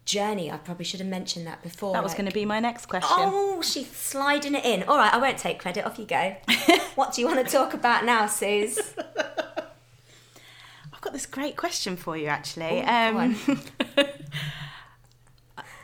[0.06, 0.52] journey.
[0.52, 1.94] I probably should have mentioned that before.
[1.94, 3.10] That was like- going to be my next question.
[3.12, 4.84] Oh, she's sliding it in.
[4.84, 5.86] All right, I won't take credit.
[5.86, 6.36] Off you go.
[6.96, 8.80] what do you want to talk about now, Suze?
[10.92, 12.84] I've got this great question for you, actually.
[12.86, 13.62] Oh, go um,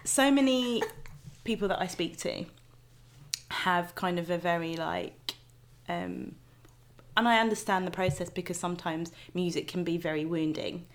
[0.10, 0.82] so many
[1.44, 2.46] people that I speak to
[3.50, 5.36] have kind of a very like,
[5.88, 6.36] um,
[7.16, 10.88] and I understand the process because sometimes music can be very wounding.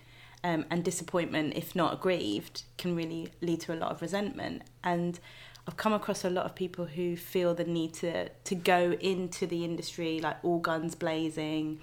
[0.43, 4.61] Um, and disappointment, if not aggrieved, can really lead to a lot of resentment.
[4.83, 5.19] And
[5.67, 9.47] I've come across a lot of people who feel the need to to go into
[9.47, 11.79] the industry like all guns blazing,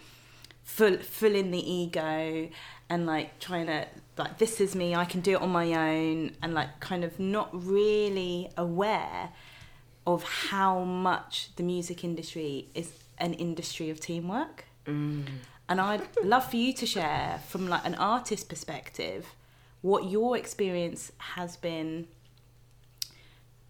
[0.62, 2.49] full full in the ego
[2.88, 6.33] and like trying to like this is me i can do it on my own
[6.42, 9.31] and like kind of not really aware
[10.07, 14.64] of how much the music industry is an industry of teamwork.
[15.68, 19.27] And i'd love for you to share from like an artist perspective
[19.81, 22.09] what your experience has been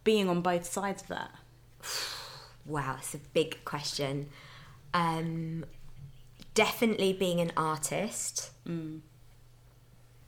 [0.05, 1.31] being on both sides of that.
[2.65, 4.29] Wow, it's a big question.
[4.95, 5.65] Um,
[6.55, 8.53] definitely being an artist,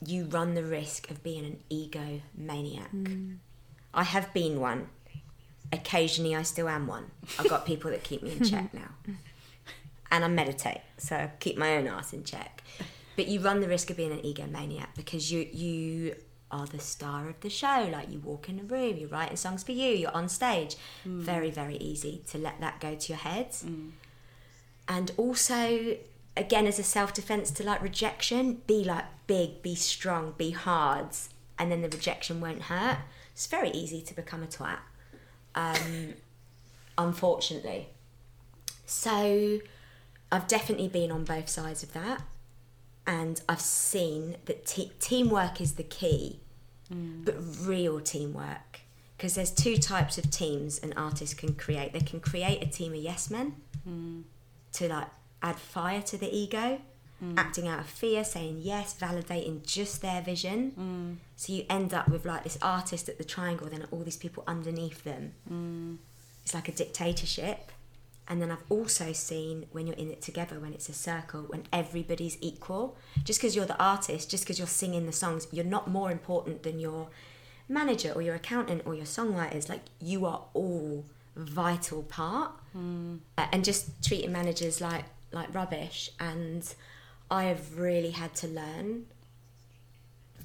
[0.07, 2.91] you run the risk of being an ego maniac.
[2.91, 3.35] Hmm.
[3.93, 4.89] I have been one.
[5.73, 7.11] Occasionally, I still am one.
[7.39, 8.91] I've got people that keep me in check now.
[10.11, 12.63] And I meditate, so I keep my own ass in check.
[13.17, 16.17] But you run the risk of being an egomaniac because you you
[16.51, 17.89] are the star of the show.
[17.91, 20.77] Like you walk in a room, you're writing songs for you, you're on stage.
[21.03, 21.21] Hmm.
[21.21, 23.55] Very, very easy to let that go to your head.
[23.55, 23.91] Hmm.
[24.87, 25.97] And also,
[26.37, 31.09] again, as a self defense to like rejection, be like big, be strong, be hard.
[31.59, 32.99] and then the rejection won't hurt.
[33.33, 34.79] It's very easy to become a twat,
[35.55, 36.15] um,
[36.99, 37.89] unfortunately.
[38.87, 39.61] So
[40.31, 42.23] I've definitely been on both sides of that,
[43.07, 46.41] and I've seen that te- teamwork is the key,
[47.25, 48.81] but real teamwork.
[49.17, 51.93] Because there's two types of teams an artist can create.
[51.93, 53.55] They can create a team of yes men
[54.73, 55.09] to like
[55.45, 56.81] add fire to the ego,
[57.23, 57.35] mm.
[57.37, 60.73] acting out of fear, saying yes, validating just their vision.
[60.79, 61.17] Mm.
[61.37, 64.43] So you end up with like this artist at the triangle, then all these people
[64.47, 65.35] underneath them.
[65.51, 65.99] Mm.
[66.43, 67.71] It's like a dictatorship.
[68.27, 71.65] And then I've also seen when you're in it together, when it's a circle, when
[71.71, 72.97] everybody's equal.
[73.23, 76.63] Just because you're the artist, just because you're singing the songs, you're not more important
[76.63, 77.09] than your
[77.69, 79.69] manager or your accountant or your songwriters.
[79.69, 81.05] Like you are all
[81.37, 82.53] vital part.
[83.37, 85.05] Uh, and just treating managers like
[85.35, 86.11] like rubbish.
[86.19, 86.75] And
[87.31, 89.07] I have really had to learn.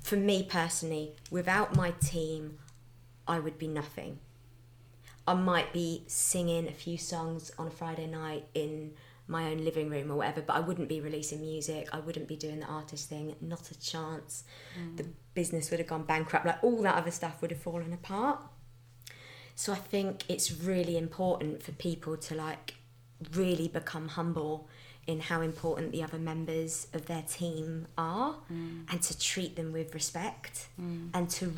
[0.02, 2.58] For me personally, without my team,
[3.28, 4.20] I would be nothing.
[5.28, 8.94] I might be singing a few songs on a Friday night in
[9.28, 11.88] my own living room or whatever, but I wouldn't be releasing music.
[11.94, 13.36] I wouldn't be doing the artist thing.
[13.40, 14.44] Not a chance.
[14.78, 14.98] Mm.
[14.98, 16.48] The business would have gone bankrupt.
[16.48, 18.42] Like all that other stuff would have fallen apart.
[19.54, 22.74] So I think it's really important for people to like
[23.34, 24.68] really become humble
[25.08, 28.84] in how important the other members of their team are mm.
[28.92, 31.10] and to treat them with respect mm.
[31.14, 31.54] and to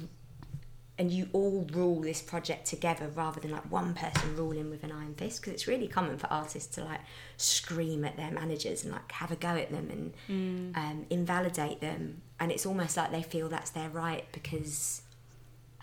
[0.98, 4.92] and you all rule this project together rather than like one person ruling with an
[4.92, 7.00] iron fist because it's really common for artists to like
[7.38, 10.78] scream at their managers and like have a go at them and mm.
[10.78, 15.02] um, invalidate them and it's almost like they feel that's their right because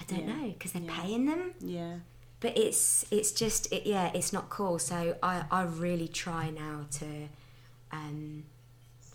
[0.01, 0.37] I don't Yeah.
[0.37, 1.01] know because they're Yeah.
[1.01, 1.95] paying them Yeah.
[2.39, 6.87] but it's it's just it, yeah it's not cool so I, I really try now
[6.93, 7.29] to
[7.93, 8.45] um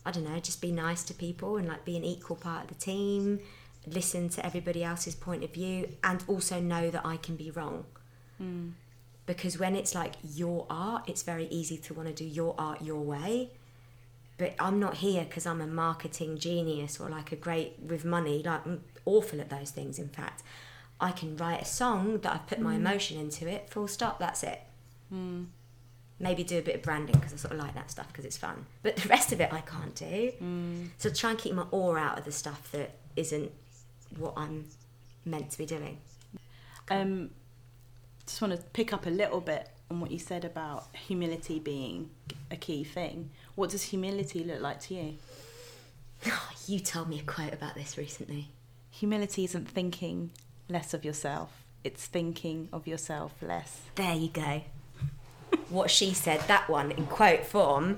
[0.06, 2.68] i don't know just be nice to people and like be an equal part of
[2.70, 3.40] the team
[3.86, 7.86] listen to everybody else's point of view and also know that i can be wrong.
[9.26, 12.82] Because when it's like your art it's very easy to want to do your art
[12.82, 13.52] your way.
[14.38, 18.42] But i'm not here because i'm a marketing genius or like a great with money
[18.44, 20.44] like i'm awful at those things in fact.
[21.00, 24.44] I can write a song that I've put my emotion into it, full stop, that's
[24.44, 24.62] it.
[26.20, 28.38] Maybe do a bit of branding because I sort of like that stuff because it's
[28.38, 28.66] fun.
[28.82, 30.32] But the rest of it I can't do.
[30.98, 33.52] So try and keep my awe out of the stuff that isn't
[34.18, 34.66] what I'm
[35.26, 35.98] meant to be doing.
[36.90, 37.32] Um,
[38.26, 42.10] just want to pick up a little bit on what you said about humility being
[42.52, 43.32] a key thing.
[43.56, 45.18] What does humility look like to you?
[46.68, 48.50] you told me a quote about this recently.
[48.92, 50.32] Humility isn't thinking
[50.70, 53.82] less of yourself, it's thinking of yourself less.
[53.96, 54.62] There you go.
[55.70, 57.98] What she said, that one in quote form.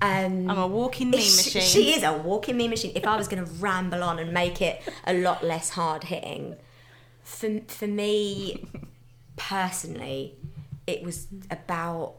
[0.00, 1.62] Um, I'm a walking meme She- machine.
[1.62, 2.92] She is a walking meme machine.
[2.96, 6.56] If I was going to ramble on and make it a lot less hard hitting,
[7.22, 8.66] for for me
[9.36, 10.36] personally,
[10.86, 12.14] it was about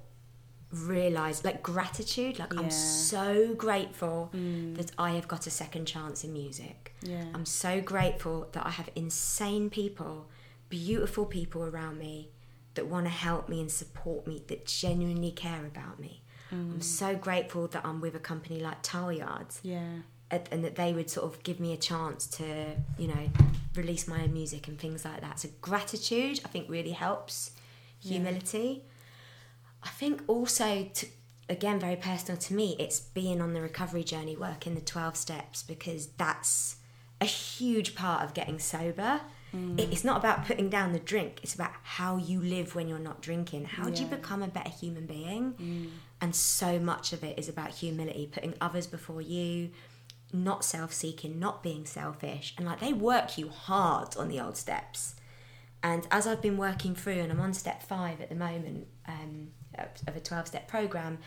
[0.71, 2.39] realize like gratitude.
[2.39, 2.59] Like Yeah.
[2.61, 6.95] I'm so grateful that I have got a second chance in music.
[7.01, 7.25] Yeah.
[7.33, 10.27] I'm so grateful that I have insane people,
[10.69, 12.29] beautiful people around me
[12.75, 16.23] that want to help me and support me, that genuinely care about me.
[16.51, 16.83] I'm mm.
[16.83, 19.81] so grateful that I'm with a company like Tileyards Yeah.
[20.29, 23.29] and, and that they would sort of give me a chance to, you know,
[23.75, 25.39] release my own music and things like that.
[25.39, 27.51] So gratitude, I think, really helps.
[28.01, 28.83] Humility.
[29.81, 31.07] I think also, to,
[31.49, 35.63] again, very personal to me, it's being on the recovery journey, working the 12 steps,
[35.63, 36.77] because that's
[37.21, 39.21] a huge part of getting sober.
[39.77, 42.97] It- it's not about putting down the drink, it's about how you live when you're
[42.99, 43.65] not drinking.
[43.65, 45.91] How do you become a better human being?
[46.21, 49.69] And so much of it is about humility, putting others before you,
[50.31, 52.55] not self seeking, not being selfish.
[52.57, 55.15] And like they work you hard on the old steps.
[55.83, 59.49] And as I've been working through, and I'm on step five at the moment um,
[60.07, 61.19] of a 12 step program,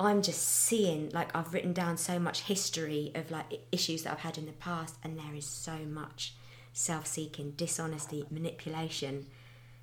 [0.00, 4.20] I'm just seeing like I've written down so much history of like issues that I've
[4.20, 6.34] had in the past, and there is so much
[6.78, 9.26] self seeking, dishonesty, manipulation.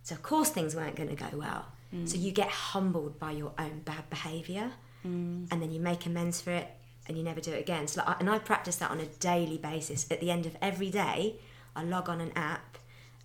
[0.03, 1.65] So, of course, things weren't going to go well.
[1.93, 2.07] Mm.
[2.07, 4.71] So, you get humbled by your own bad behaviour,
[5.05, 5.47] mm.
[5.51, 6.69] and then you make amends for it,
[7.07, 7.87] and you never do it again.
[7.87, 10.07] So, like, and I practice that on a daily basis.
[10.09, 11.35] At the end of every day,
[11.75, 12.77] I log on an app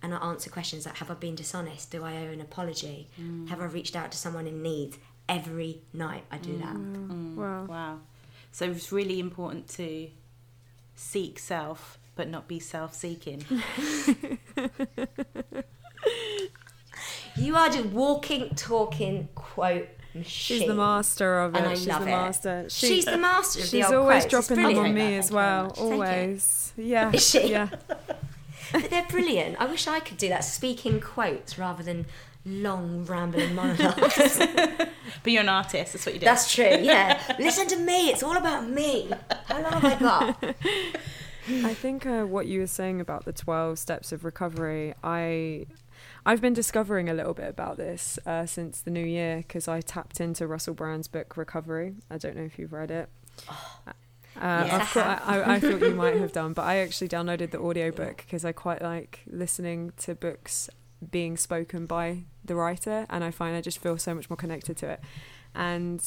[0.03, 1.91] and I answer questions like Have I been dishonest?
[1.91, 3.09] Do I owe an apology?
[3.19, 3.47] Mm.
[3.47, 4.97] Have I reached out to someone in need?
[5.29, 6.75] Every night I do that.
[6.75, 7.65] Wow.
[7.65, 7.99] Wow.
[8.51, 10.09] So it's really important to
[10.95, 13.43] seek self, but not be self seeking.
[17.37, 20.59] You are just walking, talking quote machine.
[20.59, 21.59] She's the master of it.
[21.59, 22.11] And I She's love the it.
[22.11, 22.65] master.
[22.69, 24.47] She- She's the master of the She's old always quotes.
[24.47, 25.63] Dropping them on me as Thank you very well.
[25.63, 25.75] much.
[25.77, 25.93] Thank you.
[25.93, 26.73] Always.
[26.77, 27.11] Yeah.
[27.13, 27.49] Is she?
[27.51, 27.69] Yeah.
[28.73, 29.55] but they're brilliant.
[29.59, 32.05] I wish I could do that, speaking quotes rather than
[32.45, 34.37] long rambling monologues.
[34.37, 35.93] But you're an artist.
[35.93, 36.25] That's what you do.
[36.25, 36.65] That's true.
[36.81, 38.09] Yeah, listen to me.
[38.09, 39.09] It's all about me.
[39.45, 40.43] How long have I got?
[41.49, 45.65] I think uh, what you were saying about the 12 steps of recovery, I
[46.25, 49.81] I've been discovering a little bit about this uh, since the new year because I
[49.81, 51.95] tapped into Russell Brand's book Recovery.
[52.09, 53.09] I don't know if you've read it.
[53.47, 55.21] Uh, Yes, I have.
[55.25, 58.45] I, I, I thought you might have done, but I actually downloaded the audiobook because
[58.45, 60.69] I quite like listening to books
[61.11, 64.77] being spoken by the writer, and I find I just feel so much more connected
[64.77, 65.01] to it.
[65.53, 66.01] And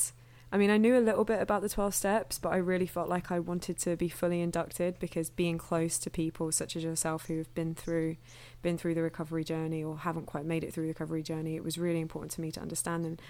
[0.52, 3.08] I mean, I knew a little bit about the 12 steps, but I really felt
[3.08, 7.26] like I wanted to be fully inducted because being close to people such as yourself
[7.26, 8.16] who have been through
[8.62, 11.64] been through the recovery journey or haven't quite made it through the recovery journey, it
[11.64, 13.20] was really important to me to understand and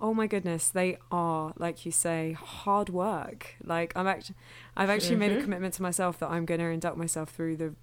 [0.00, 3.54] oh my goodness, they are like you say hard work.
[3.62, 4.34] Like I'm actually
[4.76, 5.42] I've actually made a Mhm.
[5.44, 7.74] commitment to myself that I'm going to induct myself through the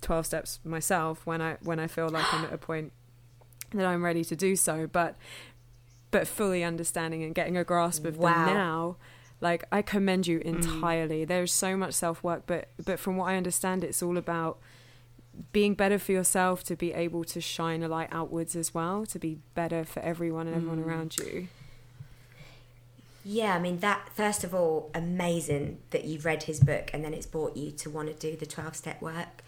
[0.00, 2.92] 12 steps myself when I when I feel like I'm at a point
[3.72, 5.16] that I'm ready to do so, but
[6.10, 8.46] but fully understanding and getting a grasp of Wow.
[8.46, 8.96] them now
[9.40, 13.84] like i commend you entirely there's so much self-work but but from what i understand
[13.84, 14.58] it's all about
[15.52, 19.18] being better for yourself to be able to shine a light outwards as well to
[19.18, 20.86] be better for everyone and everyone Mm.
[20.86, 21.48] around you
[23.24, 24.08] Yeah, I mean that.
[24.14, 27.90] First of all, amazing that you've read his book and then it's brought you to
[27.90, 29.42] want to do the twelve-step work.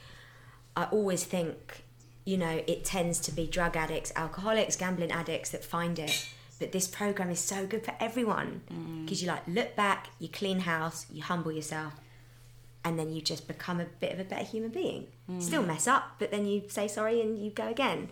[0.76, 1.82] I always think,
[2.26, 6.28] you know, it tends to be drug addicts, alcoholics, gambling addicts that find it.
[6.60, 8.60] But this program is so good for everyone
[9.04, 11.94] because you like look back, you clean house, you humble yourself,
[12.84, 15.06] and then you just become a bit of a better human being.
[15.40, 18.08] Still mess up, but then you say sorry and you go again.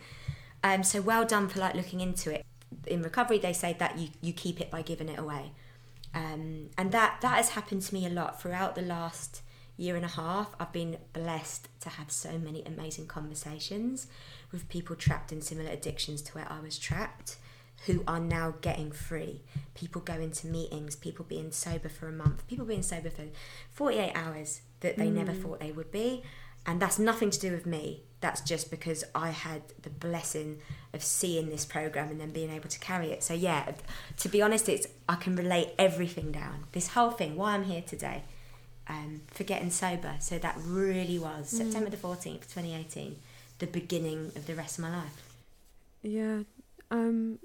[0.65, 2.45] Um, so well done for like looking into it.
[2.87, 5.53] In recovery, they say that you, you keep it by giving it away,
[6.15, 9.43] um, and that that has happened to me a lot throughout the last
[9.77, 10.55] year and a half.
[10.59, 14.07] I've been blessed to have so many amazing conversations
[14.53, 17.37] with people trapped in similar addictions to where I was trapped,
[17.87, 19.43] who are now getting free.
[19.75, 23.25] People going to meetings, people being sober for a month, people being sober for
[23.71, 26.23] forty eight hours that they never thought they would be.
[26.67, 28.03] And that's nothing to do with me.
[28.21, 30.59] That's just because I had the blessing
[30.93, 33.23] of seeing this program and then being able to carry it.
[33.23, 33.73] So yeah,
[34.19, 36.65] to be honest, it's I can relate everything down.
[36.73, 38.25] This whole thing, why I'm here today,
[38.89, 40.17] um, for getting sober.
[40.19, 43.21] So that really was September the fourteenth, twenty eighteen,
[43.61, 45.37] the beginning of the rest of my life.
[46.03, 46.41] Yeah.
[46.91, 47.39] Um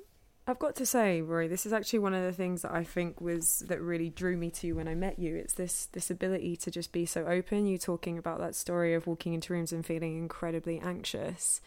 [0.45, 3.21] I've got to say, Rory, this is actually one of the things that I think
[3.21, 5.35] was that really drew me to you when I met you.
[5.35, 7.65] It's this this ability to just be so open.
[7.65, 11.61] You talking about that story of walking into rooms and feeling incredibly anxious.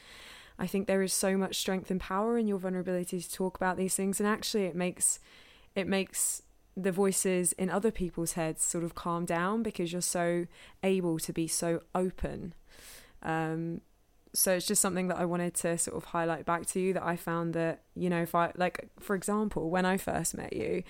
[0.59, 3.77] I think there is so much strength and power in your vulnerability to talk about
[3.77, 5.21] these things and actually it makes
[5.75, 6.43] it makes
[6.77, 10.47] the voices in other people's heads sort of calm down because you're so
[10.83, 12.53] able to be so open.
[13.23, 13.81] Um
[14.37, 17.05] so it's just something that I wanted to sort of highlight back to you that
[17.05, 20.83] I found that you know if I like for example when I first met you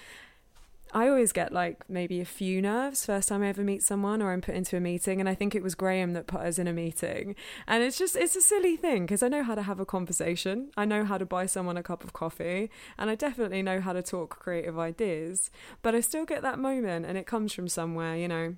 [0.93, 4.33] I always get like maybe a few nerves first time I ever meet someone or
[4.33, 6.69] I'm put into a meeting and I think it was Graham that put us in
[6.69, 7.35] a meeting.
[7.67, 10.71] And it's just it's a silly thing because I know how to have a conversation.
[10.77, 13.93] I know how to buy someone a cup of coffee and I definitely know how
[13.93, 15.51] to talk creative ideas.
[15.83, 18.55] But I still get that moment and it comes from somewhere you know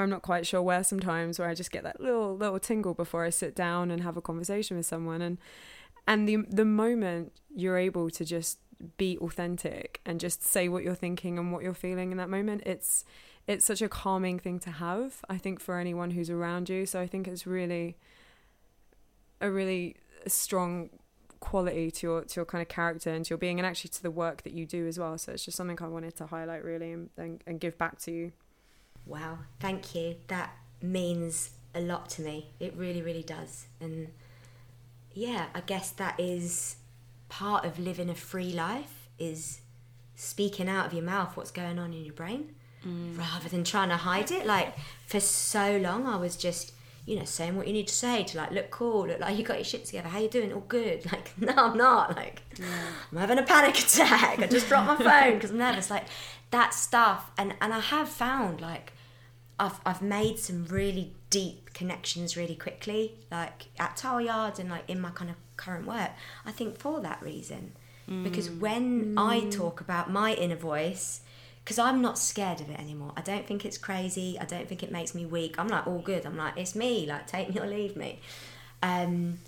[0.00, 3.24] I'm not quite sure where sometimes where I just get that little little tingle before
[3.24, 5.22] I sit down and have a conversation with someone.
[5.22, 5.38] And
[6.06, 8.58] and the the moment you're able to just
[8.96, 12.62] be authentic and just say what you're thinking and what you're feeling in that moment
[12.66, 13.04] it's
[13.46, 16.86] it's such a calming thing to have I think for anyone who's around you.
[16.86, 17.96] So I think it's really
[19.40, 20.90] a really strong
[21.40, 24.02] quality to your to your kind of character and to your being and actually to
[24.02, 25.18] the work that you do as well.
[25.18, 28.12] So it's just something I wanted to highlight really and, and, and give back to
[28.12, 28.32] you
[29.06, 30.16] Wow, thank you.
[30.28, 32.50] That means a lot to me.
[32.60, 33.66] It really, really does.
[33.80, 34.08] And
[35.12, 36.76] yeah, I guess that is
[37.28, 39.60] part of living a free life is
[40.14, 42.54] speaking out of your mouth what's going on in your brain
[42.86, 43.18] mm.
[43.18, 44.46] rather than trying to hide it.
[44.46, 44.74] Like
[45.06, 46.72] for so long I was just,
[47.06, 49.44] you know, saying what you need to say to like look cool, look like you
[49.44, 50.08] got your shit together.
[50.08, 50.52] How you doing?
[50.52, 51.04] All good.
[51.12, 52.16] Like no, I'm not.
[52.16, 52.42] Like
[53.10, 54.38] I'm having a panic attack.
[54.38, 55.90] I just dropped my phone because I'm nervous.
[55.90, 56.04] Like
[56.52, 57.32] that stuff.
[57.36, 58.92] And and I have found like
[59.58, 65.00] I've I've made some really deep connections really quickly, like at Tileyards and like in
[65.00, 66.10] my kind of current work.
[66.46, 67.72] I think for that reason,
[68.22, 71.20] because when I talk about my inner voice,
[71.64, 73.12] because I'm not scared of it anymore.
[73.16, 74.36] I don't think it's crazy.
[74.40, 75.58] I don't think it makes me weak.
[75.58, 76.26] I'm like all good.
[76.26, 77.06] I'm like it's me.
[77.06, 78.20] Like take me or leave me.
[78.82, 79.38] Um,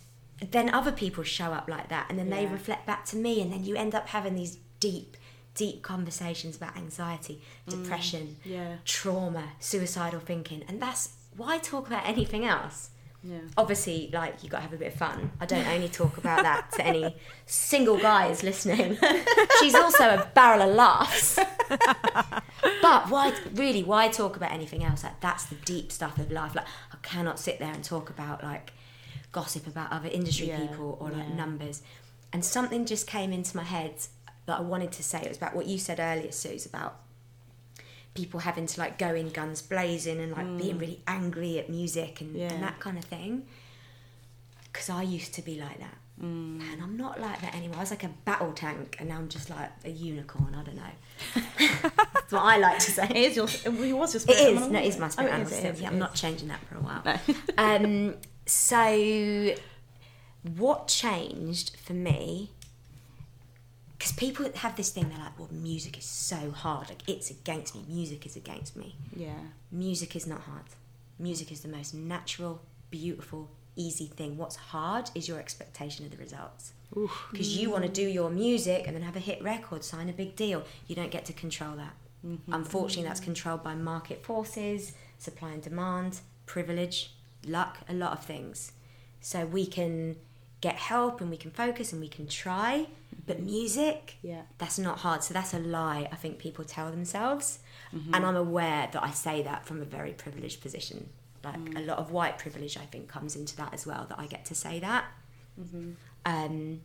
[0.50, 3.52] then other people show up like that, and then they reflect back to me, and
[3.52, 5.16] then you end up having these deep,
[5.54, 7.70] deep conversations about anxiety, mm.
[7.70, 8.76] depression, Yeah.
[8.84, 12.90] trauma, suicidal thinking, and that's why talk about anything else
[13.26, 13.38] Yeah.
[13.56, 15.30] Obviously, like you got to have a bit of fun.
[15.40, 18.98] I don't only talk about that to any single guys listening.
[19.60, 21.38] She's also a barrel of laughs.
[22.82, 25.04] but why, really, why talk about anything else?
[25.04, 26.54] Like that's the deep stuff of life.
[26.54, 28.72] Like I cannot sit there and talk about like
[29.32, 31.34] gossip about other industry Yeah, people or like yeah.
[31.34, 31.82] numbers.
[32.32, 33.94] And something just came into my head
[34.46, 35.20] that I wanted to say.
[35.22, 36.96] It was about what you said earlier, Suze, about
[38.14, 42.20] people having to like go in guns blazing and like being really angry at music
[42.20, 42.38] and, Mm.
[42.38, 42.52] Yeah.
[42.52, 43.44] and that kind of thing.
[44.72, 45.96] Because I used to be like that.
[46.20, 46.60] Mm.
[46.72, 47.78] And I'm not like that anymore.
[47.78, 50.54] I was like a battle tank and now I'm just like a unicorn.
[50.54, 51.42] I don't know.
[52.14, 53.06] That's what I like to say.
[53.10, 53.46] It is your.
[53.46, 54.04] It was your.
[54.04, 54.46] It spirit is.
[54.48, 55.52] animal, No, it is my Oh, spirit it animal.
[55.52, 56.00] is, it so is, yeah, I'm is.
[56.00, 57.02] not changing that for a while.
[57.04, 57.18] No.
[57.58, 58.14] um,
[58.46, 59.54] so,
[60.56, 62.50] what changed for me?
[63.98, 66.88] Because people have this thing, they're like, well, music is so hard.
[66.88, 67.84] Like, it's against me.
[67.88, 68.96] Music is against me.
[69.14, 69.38] Yeah.
[69.70, 70.64] Music is not hard.
[71.18, 74.36] Music is the most natural, beautiful, easy thing.
[74.36, 76.72] What's hard is your expectation of the results.
[77.30, 80.12] Because you want to do your music and then have a hit record, sign a
[80.12, 80.64] big deal.
[80.86, 81.94] You don't get to control that.
[82.24, 82.52] Mm-hmm.
[82.52, 87.12] Unfortunately, that's controlled by market forces, supply and demand, privilege,
[87.46, 88.72] luck, a lot of things.
[89.20, 90.16] So we can
[90.64, 92.86] get help and we can focus and we can try,
[93.26, 93.46] but mm-hmm.
[93.46, 94.42] music, Yeah.
[94.56, 95.22] that's not hard.
[95.22, 97.58] So that's a lie I think people tell themselves.
[97.94, 98.14] Mm-hmm.
[98.14, 101.10] And I'm aware that I say that from a very privileged position.
[101.44, 101.76] Like mm.
[101.76, 104.46] a lot of white privilege, I think, comes into that as well, that I get
[104.46, 105.04] to say that.
[105.60, 105.90] Mm-hmm.
[106.24, 106.80] Um,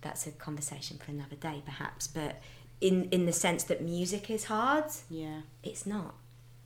[0.00, 2.08] that's a conversation for another day, perhaps.
[2.08, 2.42] But
[2.80, 5.42] in, in the sense that music is hard, Yeah.
[5.62, 6.16] it's not.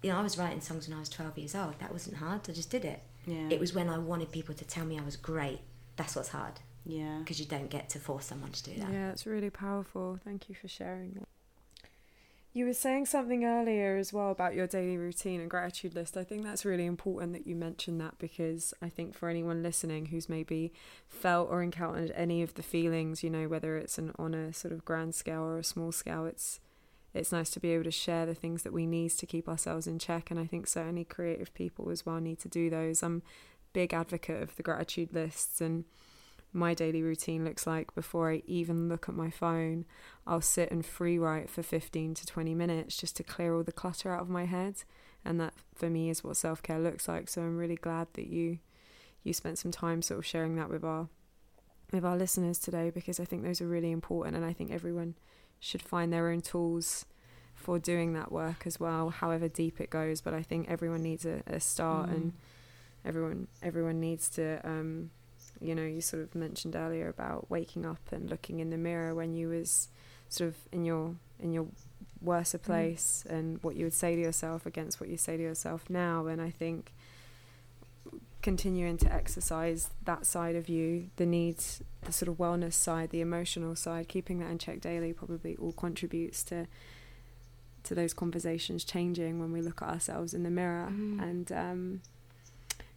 [0.02, 1.78] You know, I was writing songs when I was 12 years old.
[1.78, 2.40] That wasn't hard.
[2.48, 3.02] I just did it.
[3.26, 3.48] Yeah.
[3.50, 5.60] It was when I wanted people to tell me I was great.
[6.00, 7.18] That's what's hard Yeah.
[7.20, 8.90] because you don't get to force someone to do that.
[8.92, 10.18] Yeah, it's really powerful.
[10.24, 11.28] Thank you for sharing that.
[12.52, 16.16] You were saying something earlier as well about your daily routine and gratitude list.
[16.16, 20.06] I think that's really important that you mentioned that because I think for anyone listening
[20.06, 20.72] who's maybe
[21.08, 24.72] felt or encountered any of the feelings, you know, whether it's an on a sort
[24.72, 26.58] of grand scale or a small scale, it's
[27.14, 29.86] it's nice to be able to share the things that we need to keep ourselves
[29.86, 30.30] in check.
[30.30, 33.02] And I think certainly creative people as well need to do those.
[33.02, 33.22] I'm a
[33.72, 35.84] big advocate of the gratitude lists and
[36.52, 39.84] my daily routine looks like before I even look at my phone,
[40.26, 43.72] I'll sit and free write for 15 to 20 minutes just to clear all the
[43.72, 44.82] clutter out of my head.
[45.24, 47.28] And that for me is what self care looks like.
[47.28, 48.58] So I'm really glad that you
[49.22, 51.08] you spent some time sort of sharing that with our
[51.92, 55.16] with our listeners today because I think those are really important and I think everyone
[55.58, 57.04] should find their own tools
[57.54, 60.20] for doing that work as well, however deep it goes.
[60.20, 62.36] But I think everyone needs a, a start and mm.
[63.04, 65.10] Everyone everyone needs to um,
[65.60, 69.14] you know you sort of mentioned earlier about waking up and looking in the mirror
[69.14, 69.88] when you was
[70.28, 71.66] sort of in your in your
[72.22, 75.88] worser place and what you would say to yourself against what you say to yourself
[75.88, 76.26] now.
[76.26, 76.92] And i think
[78.42, 83.20] continuing to exercise that side of you the needs the sort of wellness side the
[83.20, 86.66] emotional side keeping that in check daily probably all contributes to
[87.82, 90.86] to those conversations changing when we look at ourselves in the mirror.
[91.20, 92.00] And um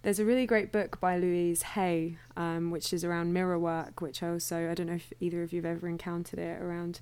[0.03, 4.21] there's a really great book by Louise Hay, um, which is around mirror work, which
[4.21, 6.61] I also I don't know if either of you've ever encountered it.
[6.61, 6.99] Around,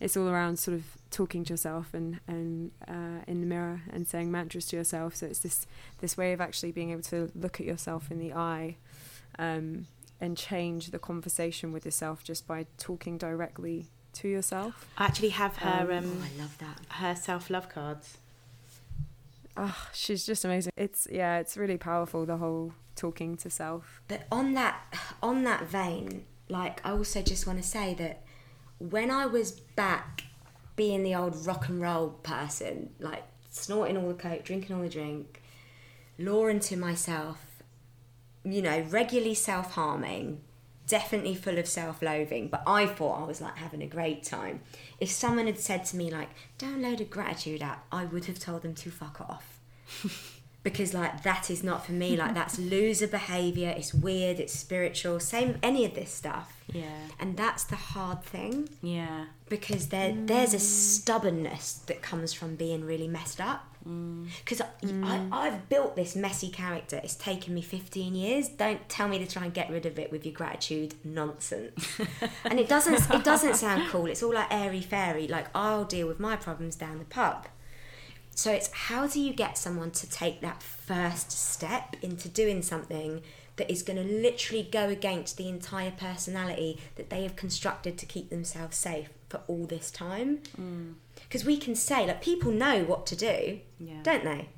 [0.00, 4.06] it's all around sort of talking to yourself and and uh, in the mirror and
[4.06, 5.16] saying mantras to yourself.
[5.16, 5.66] So it's this
[6.00, 8.76] this way of actually being able to look at yourself in the eye,
[9.38, 9.86] um,
[10.20, 14.86] and change the conversation with yourself just by talking directly to yourself.
[14.96, 16.80] I actually have her Oh, um, I love that.
[16.90, 18.18] her self love cards.
[19.56, 20.72] Oh, she's just amazing.
[20.76, 22.26] It's yeah, it's really powerful.
[22.26, 24.02] The whole talking to self.
[24.08, 24.80] But on that
[25.22, 28.22] on that vein, like I also just want to say that
[28.78, 30.24] when I was back
[30.74, 34.88] being the old rock and roll person, like snorting all the coke, drinking all the
[34.88, 35.42] drink,
[36.18, 37.62] lawing to myself,
[38.44, 40.40] you know, regularly self harming,
[40.86, 44.60] definitely full of self loathing, but I thought I was like having a great time.
[45.00, 48.62] If someone had said to me, like, download a gratitude app, I would have told
[48.62, 49.58] them to fuck off.
[50.62, 55.20] because like that is not for me like that's loser behavior it's weird it's spiritual
[55.20, 56.82] same any of this stuff Yeah.
[57.20, 59.26] and that's the hard thing Yeah.
[59.48, 64.26] because there there's a stubbornness that comes from being really messed up Mm.
[64.44, 65.28] because I, mm.
[65.30, 67.00] I've built this messy character.
[67.04, 68.48] It's taken me 15 years.
[68.48, 72.00] Don't tell me to try and get rid of it with your gratitude nonsense.
[72.44, 74.06] And it doesn't it doesn't sound cool.
[74.06, 75.28] It's all like airy fairy.
[75.28, 77.46] Like i'll deal with my problems down the pub.
[78.34, 83.22] So it's how do you get someone to take that first step into doing something
[83.56, 88.06] that is going to literally go against the entire personality that they have constructed to
[88.06, 90.40] keep themselves safe for all this time?
[90.60, 90.94] Mm.
[91.28, 94.02] Because we can say, like, people know what to do, Yeah.
[94.02, 94.48] don't they?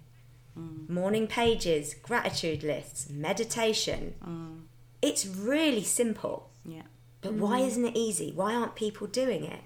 [0.58, 0.88] Mm.
[0.88, 4.14] morning pages, gratitude lists, meditation.
[4.24, 4.62] Mm.
[5.00, 6.50] It's really simple.
[6.64, 6.82] Yeah.
[7.20, 7.66] But why mm.
[7.68, 8.32] isn't it easy?
[8.32, 9.60] Why aren't people doing it?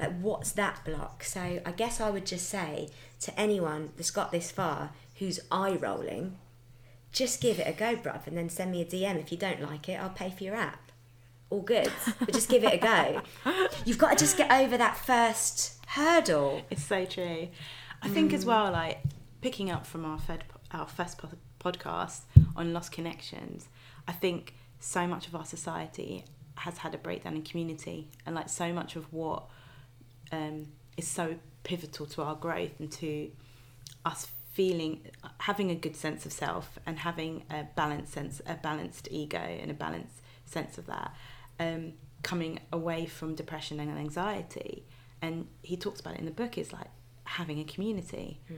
[0.00, 1.24] Like, what's that block?
[1.24, 2.88] So, I guess I would just say
[3.20, 6.38] to anyone that's got this far who's eye rolling,
[7.12, 9.18] just give it a go, bruv, and then send me a DM.
[9.18, 10.92] If you don't like it, I'll pay for your app.
[11.50, 11.90] All good.
[12.20, 13.22] but just give it a go.
[13.84, 16.62] You've got to just get over that first hurdle.
[16.70, 17.48] It's so true.
[18.02, 19.00] I think as well, like
[19.40, 21.30] picking up from our fed, our first po-
[21.60, 22.20] podcast
[22.54, 23.68] on lost connections.
[24.06, 26.24] I think so much of our society
[26.56, 29.44] has had a breakdown in community, and like so much of what
[30.30, 30.66] um,
[30.96, 33.30] is so pivotal to our growth and to
[34.04, 35.00] us feeling
[35.38, 39.70] having a good sense of self and having a balanced sense a balanced ego and
[39.70, 41.14] a balanced sense of that
[41.60, 44.84] um, coming away from depression and anxiety
[45.20, 46.88] and he talks about it in the book is like
[47.24, 48.54] having a community hmm.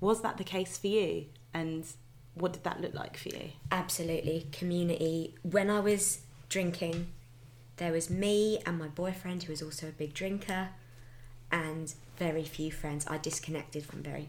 [0.00, 1.84] was that the case for you and
[2.34, 4.46] what did that look like for you Absolutely.
[4.52, 5.34] Community.
[5.42, 7.08] When I was drinking,
[7.76, 10.70] there was me and my boyfriend, who was also a big drinker,
[11.50, 13.06] and very few friends.
[13.08, 14.28] I disconnected from very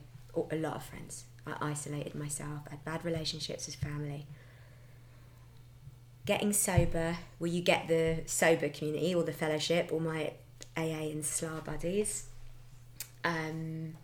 [0.51, 1.25] a lot of friends.
[1.45, 2.61] I isolated myself.
[2.67, 4.27] I had bad relationships with family.
[6.29, 10.33] Getting sober, well, you get the sober community or the fellowship, or my
[10.77, 12.27] AA and SLA buddies,
[13.23, 13.95] um,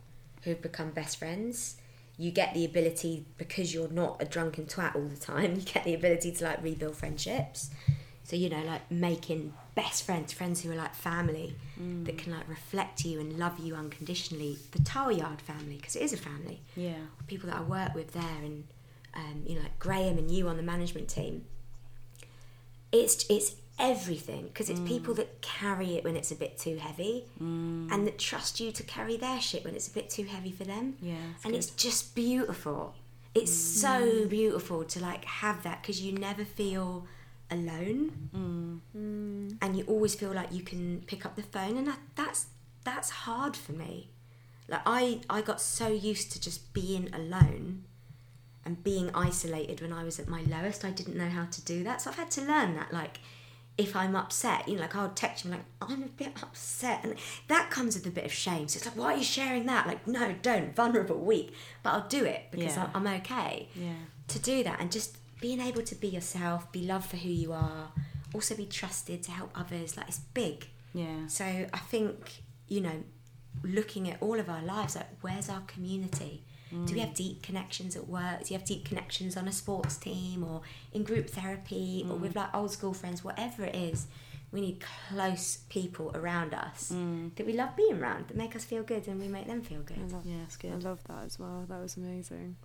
[0.41, 1.77] who've become best friends.
[2.17, 5.53] You get the ability because you're not a drunken twat all the time.
[5.57, 7.69] You get the ability to like rebuild friendships.
[8.23, 11.55] So you know, like making best friends, friends who are like family
[12.05, 14.57] that can like reflect you and love you unconditionally.
[14.71, 16.61] The Tileyard family, because it is a family.
[16.75, 18.63] yeah People that I work with there, and
[19.13, 21.45] um, you know, like Graham and you on the management team.
[23.03, 25.17] It's it's everything because it's people mm.
[25.17, 27.91] that carry it when it's a bit too heavy, mm.
[27.91, 30.63] and that trust you to carry their shit when it's a bit too heavy for
[30.63, 30.95] them.
[31.01, 31.57] Yeah and good.
[31.59, 32.95] it's just beautiful.
[33.33, 34.29] It's so mm.
[34.29, 37.05] beautiful to like have that because you never feel
[37.51, 38.31] alone.
[39.61, 42.47] And you always feel like you can pick up the phone and that, that's
[42.83, 44.09] that's hard for me.
[44.67, 47.83] Like i i got so used to just being alone
[48.65, 51.83] and being isolated when i was at my lowest i didn't know how to do
[51.83, 53.19] that so i've had to learn that like
[53.77, 57.01] if I'm upset, you know, like I'll text you, like, I'm a bit upset.
[57.03, 57.15] And
[57.49, 58.69] that comes with a bit of shame.
[58.69, 59.85] So it's like, why are you sharing that?
[59.85, 60.73] Like, no, don't.
[60.73, 61.53] Vulnerable, weak.
[61.83, 62.89] But I'll do it because Yeah.
[62.93, 63.91] I'm, I'm okay yeah
[64.29, 64.79] to do that.
[64.79, 67.89] And just being able to be yourself, be loved for who you are,
[68.33, 69.97] also be trusted to help others.
[69.97, 70.67] Like, it's big.
[70.93, 73.03] yeah So I think, you know,
[73.61, 76.45] looking at all of our lives, like, where's our community?
[76.71, 77.15] Do we have mm.
[77.15, 78.43] deep connections at work?
[78.43, 80.61] Do you have deep connections on a sports team or
[80.93, 82.37] in group therapy or with mm.
[82.37, 83.23] like old school friends?
[83.23, 84.07] Whatever it is,
[84.51, 87.33] we need close people around us mm.
[87.35, 89.81] that we love being around, that make us feel good and we make them feel
[89.81, 89.97] good.
[89.99, 91.65] I love, yeah it's I love that as well.
[91.67, 92.55] That was amazing.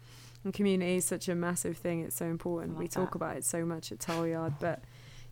[0.45, 2.01] And community is such a massive thing.
[2.01, 2.79] It's so important.
[2.79, 4.81] We love talk about it so much at Tileyard, but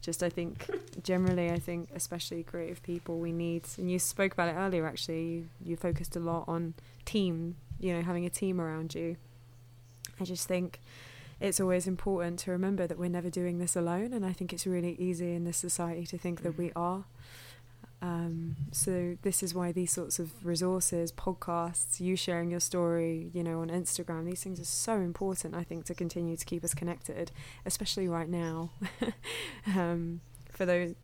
[0.00, 0.68] just I think
[1.02, 3.64] generally, I think especially creative people, we need.
[3.78, 4.86] And you spoke about it earlier.
[4.86, 7.56] Actually, you, you focused a lot on team.
[7.79, 9.16] You know, having a team around you.
[10.20, 10.81] I just think
[11.41, 14.66] it's always important to remember that we're never doing this alone, and I think it's
[14.66, 17.05] really easy in this society to think that we are.
[18.01, 23.43] Um, so this is why these sorts of resources, podcasts, you sharing your story, you
[23.43, 25.55] know, on Instagram, these things are so important.
[25.55, 27.33] I think to continue to keep us connected,
[27.66, 28.70] especially right now.
[29.66, 30.20] um,
[30.53, 30.95] for those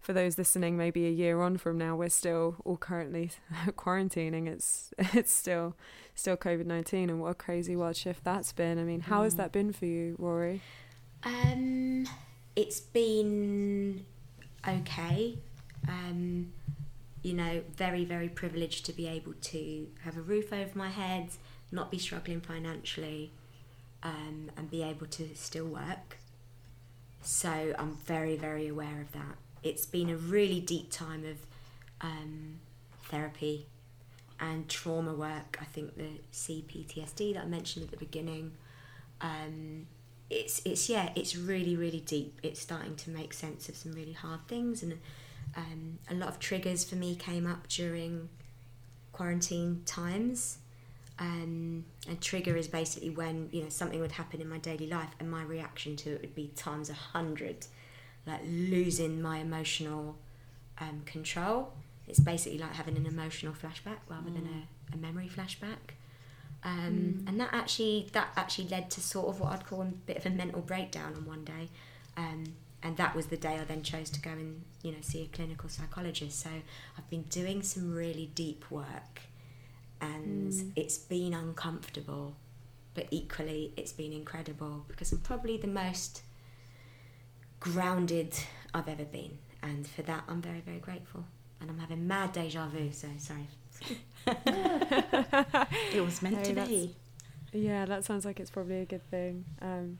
[0.00, 3.30] for those listening, maybe a year on from now, we're still all currently
[3.76, 4.46] quarantining.
[4.48, 5.76] It's it's still
[6.14, 8.78] still COVID nineteen, and what a crazy wild shift that's been.
[8.78, 9.38] I mean, how has Mm.
[9.38, 10.60] that been for you, Rory?
[11.22, 12.06] Um,
[12.56, 14.04] it's been
[14.66, 15.38] okay.
[15.88, 16.52] Um,
[17.22, 21.28] you know, very, very privileged to be able to have a roof over my head,
[21.70, 23.32] not be struggling financially,
[24.02, 26.16] um, and be able to still work.
[27.22, 29.36] So I'm very, very aware of that.
[29.62, 31.36] It's been a really deep time of
[32.00, 32.60] um,
[33.04, 33.66] therapy
[34.38, 35.58] and trauma work.
[35.60, 38.52] I think the CPTSD that I mentioned at the beginning.
[39.20, 39.86] Um,
[40.30, 44.12] it's it's yeah it's really really deep it's starting to make sense of some really
[44.12, 44.98] hard things and
[45.56, 48.28] um, a lot of triggers for me came up during
[49.12, 50.58] quarantine times
[51.18, 55.10] um, a trigger is basically when you know something would happen in my daily life
[55.18, 57.66] and my reaction to it would be times a hundred
[58.30, 60.16] like losing my emotional
[60.78, 61.72] um, control.
[62.08, 64.48] It's basically like having an emotional flashback rather than
[64.92, 65.94] a, a memory flashback.
[66.62, 70.18] Um, and that actually that actually led to sort of what I'd call a bit
[70.18, 71.70] of a mental breakdown on one day,
[72.18, 72.44] um,
[72.82, 75.26] and that was the day I then chose to go and you know see a
[75.36, 76.38] clinical psychologist.
[76.40, 76.50] So
[76.98, 79.20] I've been doing some really deep work
[80.00, 80.72] and Mm.
[80.76, 82.36] it's been uncomfortable,
[82.94, 86.22] but equally it's been incredible because I'm probably the most
[87.60, 88.34] grounded
[88.74, 91.24] I've ever been, and for that I'm very very grateful.
[91.60, 93.46] And I'm having mad deja vu, so sorry.
[95.92, 96.94] It was meant No, to be.
[97.52, 99.44] Yeah, that sounds like it's probably a good thing.
[99.60, 99.98] Um,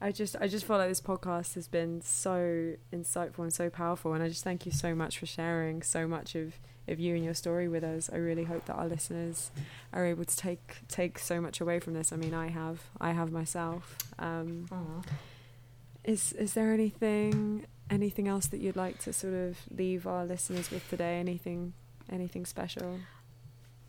[0.00, 4.12] I just I just feel like this podcast has been so insightful and so powerful,
[4.14, 6.54] and I just thank you so much for sharing so much of,
[6.86, 8.08] of you and your story with us.
[8.12, 9.50] I really hope that our listeners
[9.92, 12.12] are able to take take so much away from this.
[12.12, 13.96] I mean, I have I have myself.
[14.18, 15.02] Um, Aw.
[16.08, 20.70] Is is there anything anything else that you'd like to sort of leave our listeners
[20.70, 21.18] with today?
[21.18, 21.74] Anything
[22.10, 23.00] anything special?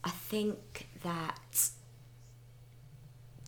[0.03, 1.69] I think that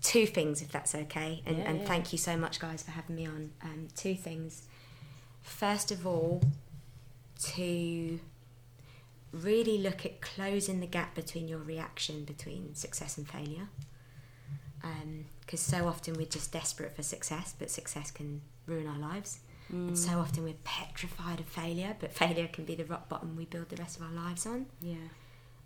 [0.02, 1.86] two things, if that's okay, and, Yeah, and yeah.
[1.86, 3.52] thank you so much, guys, for having me on.
[3.62, 4.68] Um, two things.
[5.42, 6.42] First of all,
[7.56, 8.20] to
[9.32, 13.68] really look at closing the gap between your reaction between success and failure.
[15.42, 19.40] Because so often we're just desperate for success, but success can ruin our lives.
[19.70, 23.46] And so often we're petrified of failure, but failure can be the rock bottom we
[23.46, 24.66] build the rest of our lives on.
[24.82, 24.96] Yeah.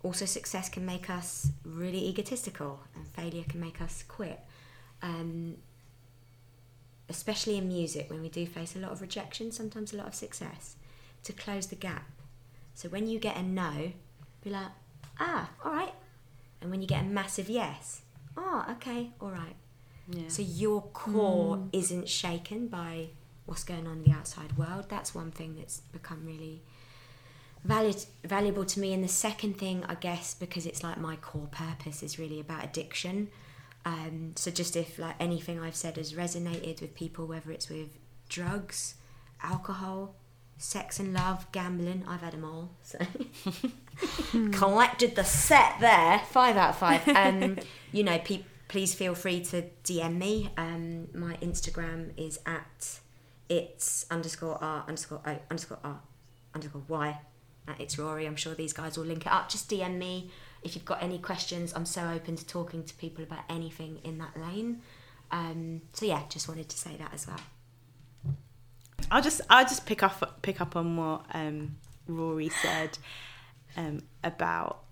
[0.03, 4.39] also success can make us really egotistical and failure can make us quit.
[5.01, 5.57] Um,
[7.09, 10.15] especially in music when we do face a lot of rejection sometimes a lot of
[10.15, 10.75] success
[11.23, 12.09] to close the gap.
[12.73, 13.91] So when you get a no
[14.43, 14.71] be like
[15.19, 15.93] ah all right.
[16.61, 18.01] And when you get a massive yes
[18.37, 19.55] oh okay all right
[20.07, 20.27] Yeah.
[20.27, 21.69] so your core Mm.
[21.73, 23.09] isn't shaken by
[23.45, 24.85] what's going on in the outside world.
[24.89, 26.63] That's one thing that's become really
[27.63, 28.93] valid, valuable to me.
[28.93, 32.63] And the second thing, I guess, because it's like my core purpose is really about
[32.63, 33.29] addiction.
[33.85, 37.89] Um, so just if like anything I've said has resonated with people, whether it's with
[38.29, 38.95] drugs,
[39.43, 40.15] alcohol,
[40.57, 42.71] sex and love, gambling, I've had them all.
[42.81, 42.99] So
[44.51, 47.07] collected the set there, five out of five.
[47.07, 47.57] Um,
[47.91, 50.49] you know, pe- please feel free to DM me.
[50.57, 52.99] Um, my Instagram is at
[53.47, 56.01] it's underscore r underscore o underscore r
[56.53, 57.19] underscore y.
[57.67, 58.25] At it's Rory.
[58.25, 59.49] I'm sure these guys will link it up.
[59.49, 60.31] Just DM me
[60.63, 61.73] if you've got any questions.
[61.75, 64.81] I'm so open to talking to people about anything in that lane.
[65.31, 67.39] Um, so yeah, just wanted to say that as well.
[69.11, 71.77] I'll just I'll just pick up pick up on what um,
[72.07, 72.97] Rory said
[73.77, 74.83] um, about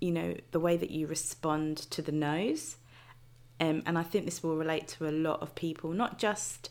[0.00, 2.76] you know the way that you respond to the no's,
[3.60, 6.70] um, and I think this will relate to a lot of people, not just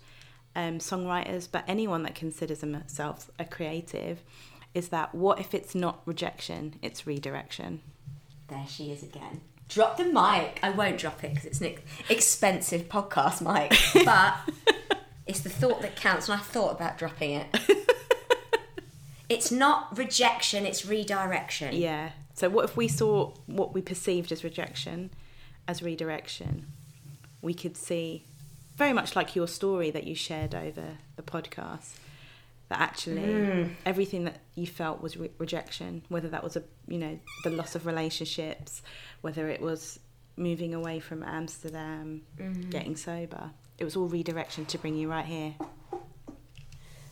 [0.56, 4.24] um, songwriters, but anyone that considers themselves a creative.
[4.76, 6.76] Is that what if it's not rejection?
[6.82, 7.82] It's redirection.
[8.50, 9.42] There she is again.
[9.68, 10.60] Drop the mic.
[10.64, 11.76] I won't drop it because it's an
[12.10, 14.36] expensive podcast mic, but
[15.30, 17.48] it's the thought that counts, and I thought about dropping it.
[19.30, 21.76] it's not rejection; it's redirection.
[21.76, 22.10] Yeah.
[22.34, 25.12] So what if we saw what we perceived as rejection
[25.68, 26.68] as redirection?
[27.42, 28.24] We could see
[28.76, 31.96] very much like your story that you shared over the podcast
[32.70, 33.72] that actually Mm.
[33.86, 37.74] everything that you felt was re- rejection whether that was a you know the loss
[37.76, 38.82] of relationships
[39.22, 40.00] whether it was
[40.38, 42.70] moving away from Amsterdam Mhm.
[42.70, 43.50] getting sober
[43.80, 45.56] it was all redirection to bring you right here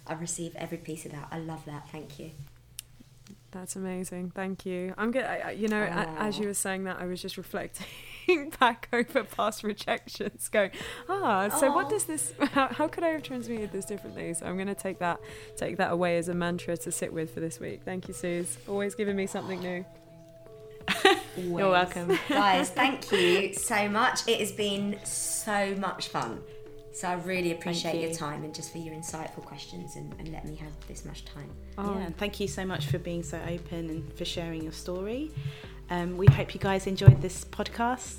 [0.07, 1.27] I receive every piece of that.
[1.31, 1.89] I love that.
[1.91, 2.31] Thank you.
[3.51, 4.31] That's amazing.
[4.35, 4.93] Thank you.
[4.97, 5.25] I'm good.
[5.25, 7.87] I, I- you know, a as you were saying that, I was just reflecting
[8.59, 10.71] back over past rejections, going,
[11.09, 12.33] ah, so what does this?
[12.51, 14.33] How, how could I have transmuted this differently?
[14.33, 15.19] So I'm going to take that
[15.55, 17.81] take that away as a mantra to sit with for this week.
[17.83, 18.57] Thank you, Suze.
[18.67, 19.85] Always giving me something new.
[21.37, 24.25] you're welcome Guys, thank you so much.
[24.27, 26.41] It has been so much fun.
[26.97, 30.45] So I really appreciate your time and just for your insightful questions and, and let
[30.45, 31.47] me have this much time.
[31.77, 34.71] Oh, Yeah, and thank you so much for being so open and for sharing your
[34.71, 35.29] story.
[35.91, 38.15] Um, we hope you guys enjoyed this podcast.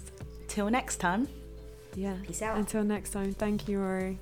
[0.47, 1.27] Till next time,
[1.97, 2.15] yeah.
[2.25, 2.57] Peace out.
[2.57, 3.33] Until next time.
[3.33, 4.21] Thank you, Rory.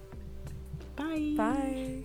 [0.96, 1.34] bye.
[1.36, 2.04] Bye.